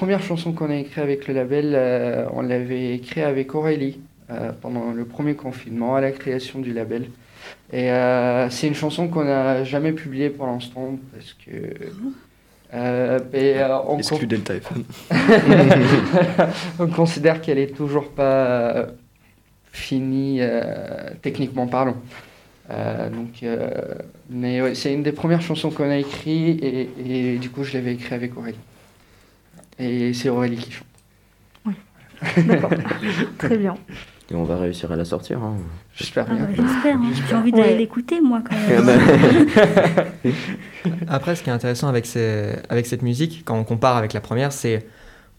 Premières 0.00 0.22
chansons 0.22 0.52
qu'on 0.52 0.70
a 0.70 0.76
écrites 0.76 0.96
avec 0.96 1.28
le 1.28 1.34
label. 1.34 1.74
euh, 1.74 2.24
on 2.32 2.40
l'avait 2.40 2.94
écrit 2.94 3.20
avec 3.20 3.54
Aurélie 3.54 4.00
euh, 4.30 4.50
pendant 4.58 4.92
le 4.92 5.04
premier 5.04 5.34
confinement 5.34 5.94
à 5.94 6.00
la 6.00 6.10
création 6.10 6.58
du 6.58 6.72
label. 6.72 7.10
Et 7.70 7.90
euh, 7.92 8.48
c'est 8.48 8.66
une 8.66 8.74
chanson 8.74 9.08
qu'on 9.08 9.24
n'a 9.24 9.62
jamais 9.64 9.92
publiée 9.92 10.30
pour 10.30 10.46
l'instant 10.46 10.98
parce 11.12 11.34
que. 11.34 11.74
on, 13.86 13.98
Exclu 13.98 14.26
Delta 14.26 14.54
FM. 14.54 14.84
on 16.78 16.86
considère 16.86 17.42
qu'elle 17.42 17.58
est 17.58 17.76
toujours 17.76 18.08
pas 18.08 18.86
finie 19.70 20.40
techniquement 21.20 21.66
parlant. 21.66 21.96
Euh, 22.70 23.10
donc, 23.10 23.42
euh, 23.42 23.68
mais 24.30 24.62
ouais, 24.62 24.74
c'est 24.74 24.94
une 24.94 25.02
des 25.02 25.12
premières 25.12 25.42
chansons 25.42 25.70
qu'on 25.70 25.90
a 25.90 25.98
écrites 25.98 26.62
et, 26.62 26.88
et 27.04 27.36
du 27.36 27.50
coup 27.50 27.64
je 27.64 27.74
l'avais 27.74 27.92
écrit 27.92 28.14
avec 28.14 28.34
Aurélie. 28.38 28.56
Et 29.80 30.12
c'est 30.14 30.28
Aurélie 30.28 30.56
qui 30.56 30.72
chante. 30.72 30.86
D'accord. 32.46 32.70
Très 33.38 33.56
bien. 33.56 33.74
Et 34.30 34.34
on 34.34 34.44
va 34.44 34.58
réussir 34.58 34.92
à 34.92 34.96
la 34.96 35.04
sortir. 35.04 35.42
hein. 35.42 35.56
J'espère 35.96 36.26
Ah 36.30 36.34
bien. 36.34 36.44
bah, 36.44 36.50
J'espère. 36.54 36.96
hein. 36.96 37.10
J'ai 37.28 37.34
envie 37.34 37.50
d'aller 37.50 37.72
Ouais. 37.72 37.76
l'écouter, 37.78 38.20
moi, 38.20 38.42
quand 38.48 38.54
même. 38.56 38.84
ben, 38.86 40.30
Après, 41.08 41.34
ce 41.34 41.42
qui 41.42 41.50
est 41.50 41.52
intéressant 41.52 41.88
avec, 41.88 42.06
ces- 42.06 42.54
avec 42.68 42.86
cette 42.86 43.02
musique, 43.02 43.42
quand 43.44 43.56
on 43.58 43.64
compare 43.64 43.96
avec 43.96 44.12
la 44.12 44.20
première, 44.20 44.52
c'est 44.52 44.86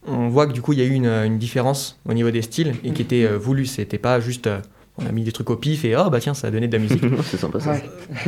on 0.06 0.28
voit 0.28 0.48
que 0.48 0.52
du 0.52 0.60
coup 0.60 0.72
il 0.72 0.80
y 0.80 0.82
a 0.82 0.84
eu 0.84 0.90
une, 0.94 1.06
une 1.06 1.38
différence 1.38 2.00
au 2.08 2.12
niveau 2.12 2.32
des 2.32 2.42
styles 2.42 2.74
et 2.82 2.90
qui 2.92 3.02
était 3.02 3.24
euh, 3.24 3.38
voulu. 3.38 3.66
C'était 3.66 3.98
pas 3.98 4.18
juste 4.18 4.48
euh, 4.48 4.58
on 4.98 5.06
a 5.06 5.12
mis 5.12 5.22
des 5.22 5.30
trucs 5.32 5.48
au 5.50 5.56
pif 5.56 5.84
et 5.84 5.96
oh 5.96 6.10
bah 6.10 6.18
tiens 6.18 6.34
ça 6.34 6.48
a 6.48 6.50
donné 6.50 6.66
de 6.66 6.72
la 6.72 6.80
musique. 6.82 7.00
c'est 7.24 7.36
sympa 7.36 7.60
ça. 7.60 7.70
Ouais. 7.72 7.82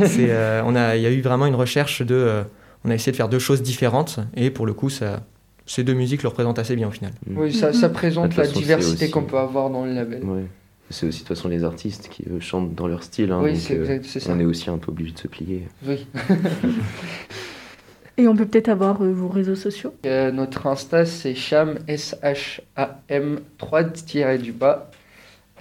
C'est, 0.07 0.27
euh, 0.31 0.61
on 0.65 0.73
a, 0.75 0.95
il 0.95 1.01
y 1.01 1.05
a 1.05 1.11
eu 1.11 1.19
vraiment 1.21 1.45
une 1.47 1.55
recherche 1.55 2.01
de, 2.01 2.15
euh, 2.15 2.43
on 2.85 2.89
a 2.91 2.95
essayé 2.95 3.11
de 3.11 3.17
faire 3.17 3.27
deux 3.27 3.39
choses 3.39 3.61
différentes 3.61 4.19
et 4.37 4.49
pour 4.51 4.65
le 4.65 4.73
coup 4.73 4.89
ça, 4.89 5.19
ces 5.65 5.83
deux 5.83 5.93
musiques 5.93 6.23
le 6.23 6.29
représentent 6.29 6.59
assez 6.59 6.75
bien 6.75 6.87
au 6.87 6.91
final. 6.91 7.11
Oui, 7.35 7.53
ça, 7.53 7.73
ça 7.73 7.89
présente 7.89 8.35
la 8.37 8.47
diversité 8.47 9.05
aussi- 9.05 9.11
qu'on 9.11 9.23
peut 9.23 9.37
avoir 9.37 9.69
dans 9.69 9.85
le 9.85 9.93
label. 9.93 10.23
Ouais. 10.23 10.43
C'est 10.91 11.07
aussi 11.07 11.23
de 11.23 11.27
toute 11.27 11.35
façon 11.35 11.49
les 11.49 11.63
artistes 11.63 12.09
qui 12.11 12.23
eux, 12.29 12.39
chantent 12.39 12.75
dans 12.75 12.85
leur 12.87 13.01
style. 13.01 13.31
hein, 13.31 13.39
Oui, 13.41 13.53
donc, 13.53 13.59
c'est 13.61 13.75
euh, 13.75 13.81
exact- 13.81 14.05
c'est 14.05 14.19
ça. 14.19 14.31
on 14.33 14.39
est 14.39 14.45
aussi 14.45 14.69
un 14.69 14.77
peu 14.77 14.91
obligé 14.91 15.13
de 15.13 15.17
se 15.19 15.27
plier. 15.27 15.63
Oui. 15.87 16.05
Et 18.17 18.27
on 18.29 18.35
peut 18.35 18.45
peut-être 18.45 18.69
avoir 18.69 19.01
euh, 19.01 19.11
vos 19.11 19.27
réseaux 19.27 19.55
sociaux. 19.55 19.93
Euh, 20.05 20.31
notre 20.31 20.67
Insta, 20.67 21.03
c'est 21.05 21.35
Cham, 21.35 21.79
S-H-A-M, 21.87 23.39
3 23.57 23.83
tiré 23.85 24.37
du 24.37 24.51
bas, 24.53 24.89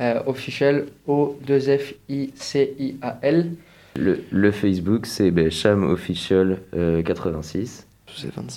euh, 0.00 0.20
officiel, 0.26 0.84
O-2-F-I-C-I-A-L. 1.08 3.50
Le, 3.96 4.20
le 4.30 4.50
Facebook, 4.52 5.06
c'est 5.06 5.30
ben, 5.30 5.50
Cham 5.50 5.84
Official 5.84 6.58
euh, 6.76 7.02
86. 7.02 7.86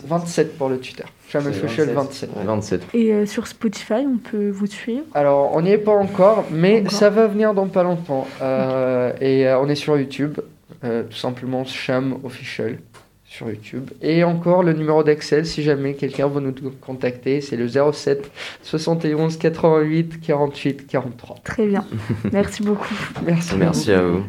27. 0.05 0.57
pour 0.57 0.69
le 0.69 0.79
Twitter. 0.79 1.03
Jamel 1.29 1.53
Fauchel, 1.53 1.93
27. 1.93 2.81
Et 2.93 3.13
euh, 3.13 3.25
sur 3.25 3.47
Spotify, 3.47 4.05
on 4.07 4.17
peut 4.17 4.49
vous 4.49 4.67
suivre? 4.67 5.05
Alors, 5.13 5.55
on 5.55 5.61
n'y 5.61 5.71
est 5.71 5.77
pas 5.77 5.93
encore, 5.93 6.45
mais 6.51 6.83
ça 6.89 7.09
va 7.09 7.27
venir 7.27 7.53
dans 7.53 7.67
pas 7.67 7.83
longtemps. 7.83 8.27
Euh, 8.41 9.11
et 9.19 9.47
euh, 9.47 9.59
on 9.59 9.67
est 9.67 9.75
sur 9.75 9.97
YouTube, 9.97 10.39
tout 10.81 11.17
simplement 11.17 11.65
Cham 11.65 12.17
Official 12.23 12.77
sur 13.25 13.49
YouTube. 13.49 13.89
Et 14.01 14.23
encore 14.23 14.63
le 14.63 14.73
numéro 14.73 15.03
d'Excel, 15.03 15.45
si 15.45 15.61
jamais 15.63 15.95
quelqu'un 15.95 16.27
veut 16.27 16.39
nous 16.39 16.53
contacter, 16.79 17.41
c'est 17.41 17.57
le 17.57 17.67
07 17.67 18.31
71 18.63 19.37
88 19.37 20.21
48 20.21 20.87
43. 20.87 21.35
Très 21.43 21.67
bien. 21.67 21.85
Merci 22.31 22.63
beaucoup. 22.63 22.95
Merci, 23.25 23.55
Merci 23.57 23.91
à 23.91 24.01
vous. 24.01 24.23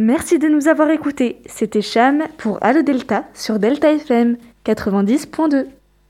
Merci 0.00 0.38
de 0.38 0.46
nous 0.46 0.68
avoir 0.68 0.90
écoutés. 0.90 1.38
C'était 1.46 1.82
Cham 1.82 2.22
pour 2.38 2.58
Allo 2.62 2.82
Delta 2.82 3.24
sur 3.34 3.58
Delta 3.58 3.92
FM. 3.92 4.36
90.2. 4.74 5.77